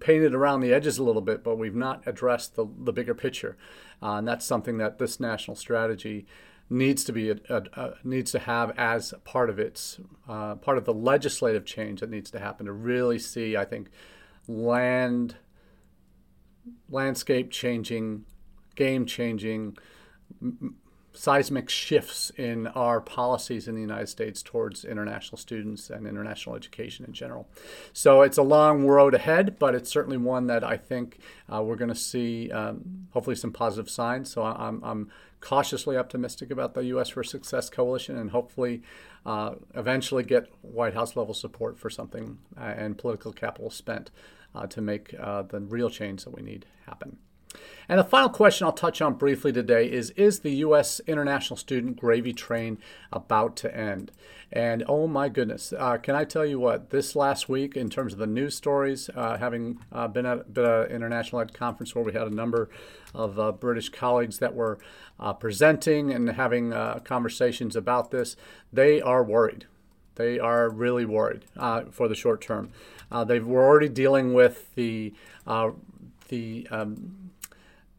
painted 0.00 0.34
around 0.34 0.60
the 0.60 0.72
edges 0.72 0.98
a 0.98 1.02
little 1.02 1.22
bit, 1.22 1.44
but 1.44 1.56
we've 1.56 1.74
not 1.74 2.02
addressed 2.06 2.56
the, 2.56 2.66
the 2.78 2.92
bigger 2.92 3.14
picture. 3.14 3.56
Uh, 4.02 4.14
and 4.14 4.26
that's 4.26 4.44
something 4.44 4.78
that 4.78 4.98
this 4.98 5.20
national 5.20 5.54
strategy 5.54 6.26
needs 6.68 7.04
to 7.04 7.12
be 7.12 7.30
a, 7.30 7.36
a, 7.48 7.62
a, 7.74 7.94
needs 8.04 8.30
to 8.30 8.38
have 8.38 8.72
as 8.78 9.12
part 9.24 9.50
of 9.50 9.58
its 9.58 9.98
uh, 10.28 10.54
part 10.56 10.78
of 10.78 10.84
the 10.84 10.94
legislative 10.94 11.64
change 11.64 12.00
that 12.00 12.08
needs 12.08 12.30
to 12.30 12.38
happen 12.38 12.66
to 12.66 12.72
really 12.72 13.18
see, 13.18 13.56
I 13.56 13.64
think, 13.64 13.90
land 14.46 15.36
landscape 16.88 17.50
changing, 17.50 18.24
game 18.76 19.06
changing, 19.06 19.76
m- 20.40 20.76
seismic 21.12 21.68
shifts 21.68 22.30
in 22.36 22.66
our 22.68 23.00
policies 23.00 23.66
in 23.66 23.74
the 23.74 23.80
United 23.80 24.08
States 24.08 24.42
towards 24.42 24.84
international 24.84 25.38
students 25.38 25.90
and 25.90 26.06
international 26.06 26.54
education 26.54 27.04
in 27.04 27.12
general. 27.12 27.48
So 27.92 28.22
it's 28.22 28.38
a 28.38 28.42
long 28.42 28.86
road 28.86 29.14
ahead, 29.14 29.58
but 29.58 29.74
it's 29.74 29.90
certainly 29.90 30.16
one 30.16 30.46
that 30.46 30.62
I 30.62 30.76
think 30.76 31.18
uh, 31.52 31.62
we're 31.62 31.76
going 31.76 31.88
to 31.88 31.94
see 31.94 32.50
um, 32.52 33.08
hopefully 33.10 33.36
some 33.36 33.52
positive 33.52 33.90
signs. 33.90 34.30
So 34.30 34.42
I'm, 34.42 34.82
I'm, 34.84 35.10
cautiously 35.40 35.96
optimistic 35.96 36.50
about 36.50 36.74
the 36.74 36.84
U.S. 36.84 37.08
for 37.08 37.24
Success 37.24 37.70
coalition 37.70 38.18
and 38.18 38.30
hopefully 38.30 38.82
uh, 39.24 39.54
eventually 39.74 40.22
get 40.22 40.50
White 40.60 40.92
House 40.92 41.16
level 41.16 41.32
support 41.32 41.78
for 41.78 41.88
something 41.88 42.36
uh, 42.58 42.74
and 42.76 42.98
political 42.98 43.32
capital 43.32 43.70
spent 43.70 44.10
uh, 44.54 44.66
to 44.66 44.80
make 44.80 45.14
uh, 45.18 45.40
the 45.42 45.60
real 45.60 45.88
change 45.88 46.24
that 46.24 46.36
we 46.36 46.42
need 46.42 46.66
happen. 46.86 47.16
And 47.90 47.98
the 47.98 48.04
final 48.04 48.28
question 48.28 48.66
I'll 48.66 48.72
touch 48.72 49.02
on 49.02 49.14
briefly 49.14 49.52
today 49.52 49.90
is 49.90 50.10
Is 50.10 50.40
the 50.40 50.52
U.S. 50.56 51.00
international 51.08 51.56
student 51.56 51.96
gravy 51.96 52.32
train 52.32 52.78
about 53.12 53.56
to 53.56 53.76
end? 53.76 54.12
And 54.52 54.84
oh 54.86 55.08
my 55.08 55.28
goodness, 55.28 55.72
uh, 55.76 55.96
can 55.98 56.14
I 56.14 56.24
tell 56.24 56.46
you 56.46 56.60
what? 56.60 56.90
This 56.90 57.16
last 57.16 57.48
week, 57.48 57.76
in 57.76 57.90
terms 57.90 58.12
of 58.12 58.20
the 58.20 58.28
news 58.28 58.56
stories, 58.56 59.10
uh, 59.16 59.38
having 59.38 59.80
uh, 59.90 60.06
been 60.06 60.24
at, 60.24 60.54
been 60.54 60.64
an 60.64 60.90
international 60.90 61.40
ed 61.40 61.52
conference 61.52 61.92
where 61.92 62.04
we 62.04 62.12
had 62.12 62.28
a 62.28 62.34
number 62.34 62.68
of 63.12 63.40
uh, 63.40 63.50
British 63.50 63.88
colleagues 63.88 64.38
that 64.38 64.54
were 64.54 64.78
uh, 65.18 65.32
presenting 65.32 66.12
and 66.12 66.30
having 66.30 66.72
uh, 66.72 67.00
conversations 67.04 67.74
about 67.74 68.12
this, 68.12 68.36
they 68.72 69.00
are 69.00 69.24
worried. 69.24 69.66
They 70.14 70.38
are 70.38 70.68
really 70.68 71.04
worried 71.04 71.44
for 71.90 72.06
the 72.06 72.14
short 72.14 72.40
term. 72.40 72.70
they 73.26 73.40
were 73.40 73.64
already 73.64 73.88
dealing 73.88 74.32
with 74.32 74.72
the 74.76 75.12
the 76.30 76.66
um, 76.70 77.16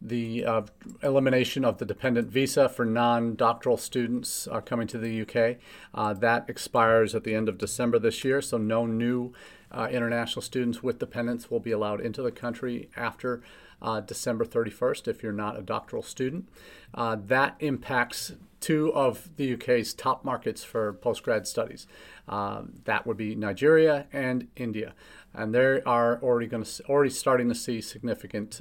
the 0.01 0.43
uh, 0.43 0.61
elimination 1.03 1.63
of 1.63 1.77
the 1.77 1.85
dependent 1.85 2.27
visa 2.27 2.67
for 2.67 2.85
non 2.85 3.35
doctoral 3.35 3.77
students 3.77 4.47
uh, 4.51 4.59
coming 4.59 4.87
to 4.87 4.97
the 4.97 5.21
UK. 5.21 5.57
Uh, 5.93 6.13
that 6.13 6.45
expires 6.49 7.13
at 7.13 7.23
the 7.23 7.35
end 7.35 7.47
of 7.47 7.57
December 7.57 7.99
this 7.99 8.23
year, 8.23 8.41
so 8.41 8.57
no 8.57 8.85
new 8.85 9.31
uh, 9.71 9.87
international 9.91 10.41
students 10.41 10.81
with 10.81 10.97
dependents 10.97 11.51
will 11.51 11.59
be 11.59 11.71
allowed 11.71 12.01
into 12.01 12.21
the 12.21 12.31
country 12.31 12.89
after 12.97 13.43
uh, 13.81 13.99
December 13.99 14.43
31st 14.43 15.07
if 15.07 15.23
you're 15.23 15.31
not 15.31 15.57
a 15.57 15.61
doctoral 15.61 16.03
student. 16.03 16.49
That 16.93 17.55
impacts 17.59 18.33
two 18.59 18.93
of 18.93 19.29
the 19.37 19.53
UK's 19.53 19.93
top 19.93 20.23
markets 20.25 20.63
for 20.63 20.93
postgrad 20.93 21.45
studies. 21.47 21.87
that 22.27 23.05
would 23.05 23.17
be 23.17 23.35
Nigeria 23.35 24.07
and 24.11 24.47
India. 24.55 24.93
And 25.33 25.55
they 25.55 25.81
are 25.83 26.21
already 26.21 26.49
to 26.49 26.83
already 26.89 27.11
starting 27.11 27.47
to 27.49 27.55
see 27.55 27.81
significant 27.81 28.59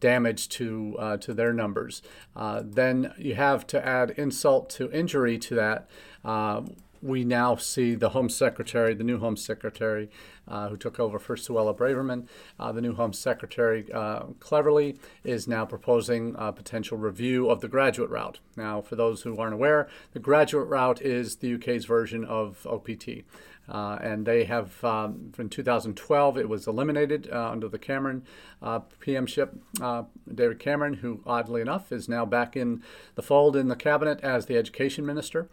damage 0.00 0.48
to 0.48 0.96
uh, 0.98 1.16
to 1.18 1.34
their 1.34 1.52
numbers. 1.52 2.02
Uh, 2.34 2.62
then 2.64 3.12
you 3.18 3.34
have 3.34 3.66
to 3.68 3.86
add 3.86 4.10
insult 4.10 4.70
to 4.70 4.90
injury 4.92 5.38
to 5.38 5.54
that. 5.54 5.88
Uh, 6.24 6.62
we 7.02 7.24
now 7.24 7.56
see 7.56 7.94
the 7.94 8.10
Home 8.10 8.28
Secretary, 8.28 8.94
the 8.94 9.04
new 9.04 9.18
Home 9.18 9.36
Secretary, 9.36 10.10
uh, 10.48 10.68
who 10.68 10.76
took 10.76 10.98
over 10.98 11.18
for 11.18 11.36
Suella 11.36 11.76
Braverman, 11.76 12.26
uh, 12.58 12.72
the 12.72 12.80
new 12.80 12.94
Home 12.94 13.12
Secretary, 13.12 13.90
uh, 13.92 14.24
Cleverly 14.40 14.98
is 15.24 15.46
now 15.46 15.64
proposing 15.64 16.34
a 16.38 16.52
potential 16.52 16.98
review 16.98 17.48
of 17.50 17.60
the 17.60 17.68
graduate 17.68 18.10
route. 18.10 18.38
Now, 18.56 18.80
for 18.80 18.96
those 18.96 19.22
who 19.22 19.38
aren't 19.38 19.54
aware, 19.54 19.88
the 20.12 20.20
graduate 20.20 20.68
route 20.68 21.00
is 21.02 21.36
the 21.36 21.54
UK's 21.54 21.84
version 21.84 22.24
of 22.24 22.66
OPT. 22.66 23.24
Uh, 23.68 23.98
and 24.00 24.26
they 24.26 24.44
have, 24.44 24.82
um, 24.84 25.32
in 25.38 25.48
2012, 25.48 26.38
it 26.38 26.48
was 26.48 26.66
eliminated 26.66 27.28
uh, 27.32 27.50
under 27.50 27.68
the 27.68 27.78
Cameron 27.78 28.24
uh, 28.62 28.80
PMship. 29.00 29.58
Uh, 29.80 30.04
David 30.32 30.58
Cameron, 30.58 30.94
who 30.94 31.20
oddly 31.26 31.60
enough 31.60 31.90
is 31.90 32.08
now 32.08 32.24
back 32.24 32.56
in 32.56 32.82
the 33.16 33.22
fold 33.22 33.56
in 33.56 33.68
the 33.68 33.76
cabinet 33.76 34.20
as 34.20 34.46
the 34.46 34.56
education 34.56 35.04
minister. 35.04 35.48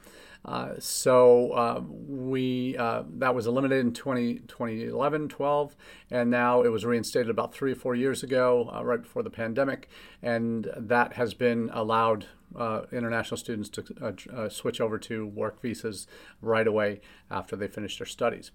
Uh, 0.45 0.73
so 0.77 1.51
uh, 1.53 1.81
we 1.87 2.73
that 2.73 3.33
was 3.33 3.47
eliminated 3.47 3.85
in 3.85 3.93
20, 3.93 4.39
2011, 4.39 5.29
12, 5.29 5.75
and 6.11 6.29
now 6.29 6.61
it 6.61 6.67
was 6.67 6.83
reinstated 6.83 7.29
about 7.29 7.53
three 7.53 7.71
or 7.71 7.75
four 7.75 7.95
years 7.95 8.23
ago, 8.23 8.69
right 8.83 9.01
before 9.01 9.23
the 9.23 9.29
pandemic, 9.29 9.87
and 10.21 10.69
that 10.75 11.13
has 11.13 11.33
been 11.33 11.69
allowed 11.73 12.25
uh, 12.55 12.81
international 12.91 13.37
students 13.37 13.69
to 13.69 13.83
uh, 14.01 14.11
uh, 14.35 14.49
switch 14.49 14.79
over 14.79 14.97
to 14.99 15.25
work 15.25 15.61
visas 15.61 16.07
right 16.41 16.67
away 16.67 17.01
after 17.29 17.55
they 17.55 17.67
finish 17.67 17.97
their 17.97 18.07
studies. 18.07 18.51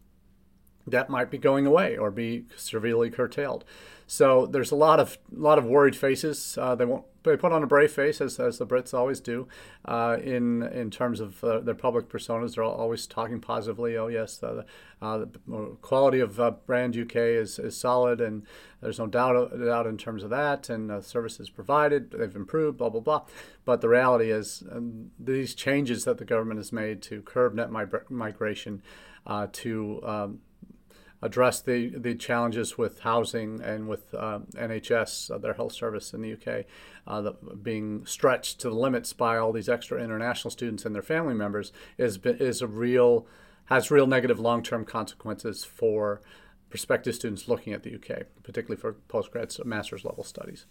That 0.87 1.11
might 1.11 1.31
be 1.31 1.39
going 1.39 1.67
away 1.67 1.97
or 1.97 2.11
be 2.11 2.47
severely 2.57 3.11
curtailed. 3.11 3.65
So 4.07 4.47
there's 4.47 4.71
a 4.71 4.77
lot 4.77 5.01
of 5.01 5.19
lot 5.31 5.59
of 5.59 5.65
worried 5.65 5.97
faces. 5.97 6.57
Uh, 6.59 6.75
they 6.75 6.87
won't 6.87 7.05
they 7.29 7.37
put 7.37 7.53
on 7.53 7.63
a 7.63 7.67
brave 7.67 7.93
face 7.93 8.21
as, 8.21 8.39
as 8.41 8.59
the 8.59 8.67
Brits 8.67 8.93
always 8.93 9.21
do. 9.21 9.49
Uh, 9.85 10.17
in 10.23 10.63
in 10.63 10.91
terms 10.91 11.21
of 11.21 11.43
uh, 11.45 11.61
their 11.61 11.75
public 11.75 12.09
personas, 12.09 12.55
they're 12.55 12.65
always 12.65 13.07
talking 13.07 13.41
positively. 13.41 13.97
Oh 13.97 14.09
yes, 14.09 14.39
the, 14.39 14.65
uh, 15.01 15.19
the 15.19 15.77
quality 15.83 16.21
of 16.21 16.41
uh, 16.41 16.53
brand 16.67 16.97
UK 16.97 17.17
is, 17.17 17.59
is 17.59 17.77
solid, 17.77 18.21
and 18.21 18.45
there's 18.81 18.99
no 18.99 19.07
doubt 19.07 19.51
doubt 19.59 19.87
in 19.87 19.97
terms 19.97 20.23
of 20.23 20.31
that. 20.31 20.69
And 20.69 20.91
uh, 20.91 21.01
services 21.01 21.51
provided, 21.51 22.11
they've 22.11 22.35
improved. 22.35 22.79
Blah 22.79 22.91
blah 22.91 23.01
blah. 23.01 23.23
But 23.65 23.81
the 23.81 23.89
reality 23.89 24.31
is 24.31 24.63
um, 24.73 25.11
these 25.19 25.55
changes 25.55 26.05
that 26.05 26.19
the 26.19 26.25
government 26.25 26.59
has 26.59 26.73
made 26.73 27.03
to 27.03 27.23
curb 27.23 27.55
net 27.55 27.71
migration, 27.71 28.83
to 29.53 30.01
um, 30.05 30.41
address 31.21 31.61
the, 31.61 31.89
the 31.89 32.15
challenges 32.15 32.79
with 32.79 33.01
housing 33.01 33.61
and 33.61 33.89
with 33.89 34.15
uh, 34.15 34.41
NHS, 34.55 35.31
uh, 35.31 35.39
their 35.39 35.55
health 35.55 35.73
service 35.73 36.15
in 36.15 36.23
the 36.23 36.33
UK, 36.33 36.65
uh, 37.07 37.21
the, 37.21 37.33
being 37.63 38.07
stretched 38.07 38.61
to 38.61 38.69
the 38.69 38.77
limits 38.77 39.13
by 39.13 39.37
all 39.37 39.53
these 39.53 39.69
extra 39.69 40.03
international 40.03 40.51
students 40.51 40.85
and 40.85 40.95
their 40.95 41.03
family 41.03 41.35
members 41.35 41.73
is 41.97 42.19
is 42.25 42.63
a 42.63 42.67
real 42.67 43.27
has 43.67 43.91
real 43.91 44.07
negative 44.07 44.39
long 44.39 44.63
term 44.63 44.85
consequences 44.85 45.65
for 45.65 46.21
prospective 46.71 47.15
students 47.15 47.49
looking 47.49 47.73
at 47.73 47.83
the 47.83 47.95
UK, 47.95 48.25
particularly 48.43 48.81
for 48.81 48.95
postgrad 49.09 49.65
master's 49.65 50.05
level 50.05 50.23
studies. 50.23 50.67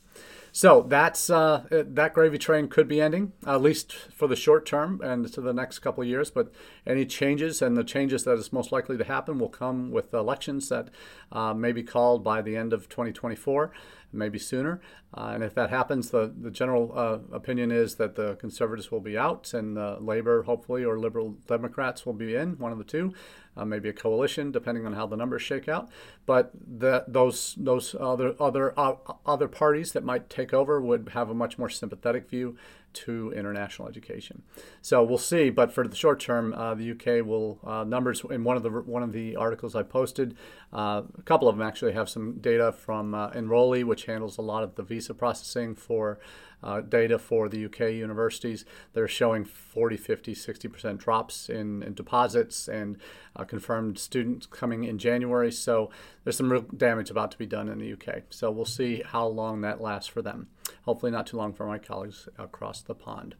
So 0.51 0.85
that's 0.87 1.29
uh, 1.29 1.63
that 1.71 2.13
gravy 2.13 2.37
train 2.37 2.67
could 2.67 2.87
be 2.87 3.01
ending, 3.01 3.33
at 3.45 3.61
least 3.61 3.93
for 3.93 4.27
the 4.27 4.35
short 4.35 4.65
term 4.65 5.01
and 5.03 5.31
to 5.33 5.41
the 5.41 5.53
next 5.53 5.79
couple 5.79 6.03
of 6.03 6.09
years. 6.09 6.29
But 6.29 6.51
any 6.85 7.05
changes 7.05 7.61
and 7.61 7.75
the 7.75 7.83
changes 7.83 8.23
that 8.25 8.37
is 8.37 8.53
most 8.53 8.71
likely 8.71 8.97
to 8.97 9.03
happen 9.03 9.39
will 9.39 9.49
come 9.49 9.91
with 9.91 10.13
elections 10.13 10.69
that 10.69 10.89
uh, 11.31 11.53
may 11.53 11.71
be 11.71 11.83
called 11.83 12.23
by 12.23 12.41
the 12.41 12.55
end 12.55 12.73
of 12.73 12.89
2024. 12.89 13.71
Maybe 14.11 14.39
sooner. 14.39 14.81
Uh, 15.13 15.31
and 15.33 15.43
if 15.43 15.53
that 15.55 15.69
happens, 15.69 16.09
the, 16.09 16.33
the 16.39 16.51
general 16.51 16.91
uh, 16.95 17.19
opinion 17.35 17.71
is 17.71 17.95
that 17.95 18.15
the 18.15 18.35
conservatives 18.35 18.91
will 18.91 18.99
be 18.99 19.17
out 19.17 19.53
and 19.53 19.77
the 19.77 19.97
Labor, 19.99 20.43
hopefully, 20.43 20.83
or 20.83 20.99
liberal 20.99 21.35
Democrats 21.47 22.05
will 22.05 22.13
be 22.13 22.35
in, 22.35 22.57
one 22.57 22.71
of 22.71 22.77
the 22.77 22.83
two. 22.83 23.13
Uh, 23.55 23.65
maybe 23.65 23.89
a 23.89 23.93
coalition, 23.93 24.51
depending 24.51 24.85
on 24.85 24.93
how 24.93 25.07
the 25.07 25.17
numbers 25.17 25.41
shake 25.41 25.67
out. 25.67 25.89
But 26.27 26.51
the, 26.53 27.03
those 27.07 27.55
those 27.57 27.95
other 27.99 28.35
other 28.39 28.79
uh, 28.79 28.95
other 29.25 29.47
parties 29.47 29.93
that 29.93 30.03
might 30.03 30.29
take 30.29 30.53
over 30.53 30.79
would 30.79 31.09
have 31.13 31.31
a 31.31 31.33
much 31.33 31.57
more 31.57 31.69
sympathetic 31.69 32.29
view 32.29 32.55
to 32.93 33.31
international 33.35 33.87
education. 33.87 34.43
So 34.81 35.03
we'll 35.03 35.17
see. 35.17 35.49
But 35.49 35.71
for 35.71 35.87
the 35.87 35.95
short 35.95 36.19
term, 36.19 36.53
uh, 36.53 36.75
the 36.75 36.91
UK 36.91 37.25
will 37.25 37.59
uh, 37.63 37.83
numbers 37.83 38.23
in 38.29 38.43
one 38.43 38.57
of 38.57 38.63
the 38.63 38.69
one 38.69 39.03
of 39.03 39.13
the 39.13 39.35
articles 39.35 39.75
I 39.75 39.83
posted. 39.83 40.35
Uh, 40.73 41.03
a 41.17 41.21
couple 41.23 41.47
of 41.47 41.57
them 41.57 41.67
actually 41.67 41.93
have 41.93 42.09
some 42.09 42.39
data 42.39 42.71
from 42.71 43.13
uh, 43.13 43.31
Enroly, 43.31 43.83
which 43.83 44.05
handles 44.05 44.37
a 44.37 44.41
lot 44.41 44.63
of 44.63 44.75
the 44.75 44.83
visa 44.83 45.13
processing 45.13 45.75
for 45.75 46.19
uh, 46.63 46.81
data 46.81 47.19
for 47.19 47.47
the 47.49 47.65
UK 47.65 47.79
universities. 47.93 48.65
They're 48.93 49.07
showing 49.07 49.45
40, 49.45 49.97
50, 49.97 50.35
60% 50.35 50.97
drops 50.97 51.49
in, 51.49 51.83
in 51.83 51.93
deposits 51.93 52.67
and 52.67 52.97
uh, 53.35 53.43
confirmed 53.43 53.99
students 53.99 54.45
coming 54.45 54.83
in 54.83 54.97
January. 54.97 55.51
So 55.51 55.89
there's 56.23 56.37
some 56.37 56.51
real 56.51 56.61
damage 56.61 57.09
about 57.09 57.31
to 57.31 57.37
be 57.37 57.45
done 57.45 57.69
in 57.69 57.79
the 57.79 57.93
UK. 57.93 58.23
So 58.29 58.51
we'll 58.51 58.65
see 58.65 59.03
how 59.05 59.27
long 59.27 59.61
that 59.61 59.81
lasts 59.81 60.09
for 60.09 60.21
them. 60.21 60.47
Hopefully, 60.83 61.11
not 61.11 61.27
too 61.27 61.37
long 61.37 61.53
for 61.53 61.65
my 61.65 61.77
colleagues 61.77 62.27
across 62.37 62.81
the 62.81 62.95
pond. 62.95 63.35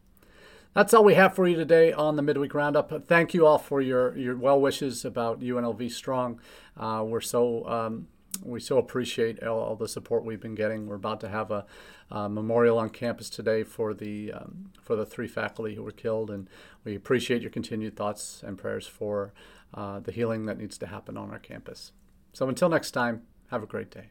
That's 0.74 0.94
all 0.94 1.02
we 1.02 1.14
have 1.14 1.34
for 1.34 1.48
you 1.48 1.56
today 1.56 1.92
on 1.92 2.16
the 2.16 2.22
midweek 2.22 2.54
roundup. 2.54 3.08
Thank 3.08 3.34
you 3.34 3.46
all 3.46 3.58
for 3.58 3.80
your, 3.80 4.16
your 4.16 4.36
well 4.36 4.60
wishes 4.60 5.04
about 5.04 5.40
UNLV 5.40 5.90
Strong. 5.90 6.40
Uh, 6.76 7.02
we're 7.06 7.20
so 7.20 7.66
um, 7.66 8.06
we 8.42 8.60
so 8.60 8.78
appreciate 8.78 9.42
all, 9.42 9.60
all, 9.60 9.76
the 9.76 9.88
support 9.88 10.24
we've 10.24 10.40
been 10.40 10.54
getting. 10.54 10.86
We're 10.86 10.96
about 10.96 11.20
to 11.20 11.28
have 11.28 11.50
a, 11.50 11.66
memorial 12.10 12.78
on 12.78 12.90
campus 12.90 13.28
today 13.28 13.62
for 13.62 13.92
the 13.92 14.32
um, 14.32 14.70
for 14.80 14.96
the 14.96 15.04
three 15.04 15.28
faculty 15.28 15.74
who 15.74 15.82
were 15.82 15.92
killed, 15.92 16.30
and 16.30 16.48
we 16.84 16.94
appreciate 16.94 17.42
your 17.42 17.50
continued 17.50 17.96
thoughts 17.96 18.42
and 18.46 18.56
prayers 18.56 18.86
for 18.86 19.32
uh, 19.74 20.00
the 20.00 20.12
healing 20.12 20.46
that 20.46 20.58
needs 20.58 20.78
to 20.78 20.86
happen 20.86 21.16
on 21.16 21.30
our 21.30 21.38
campus. 21.38 21.92
So 22.32 22.48
until 22.48 22.68
next 22.68 22.92
time, 22.92 23.22
have 23.50 23.62
a 23.62 23.66
great 23.66 23.90
day. 23.90 24.08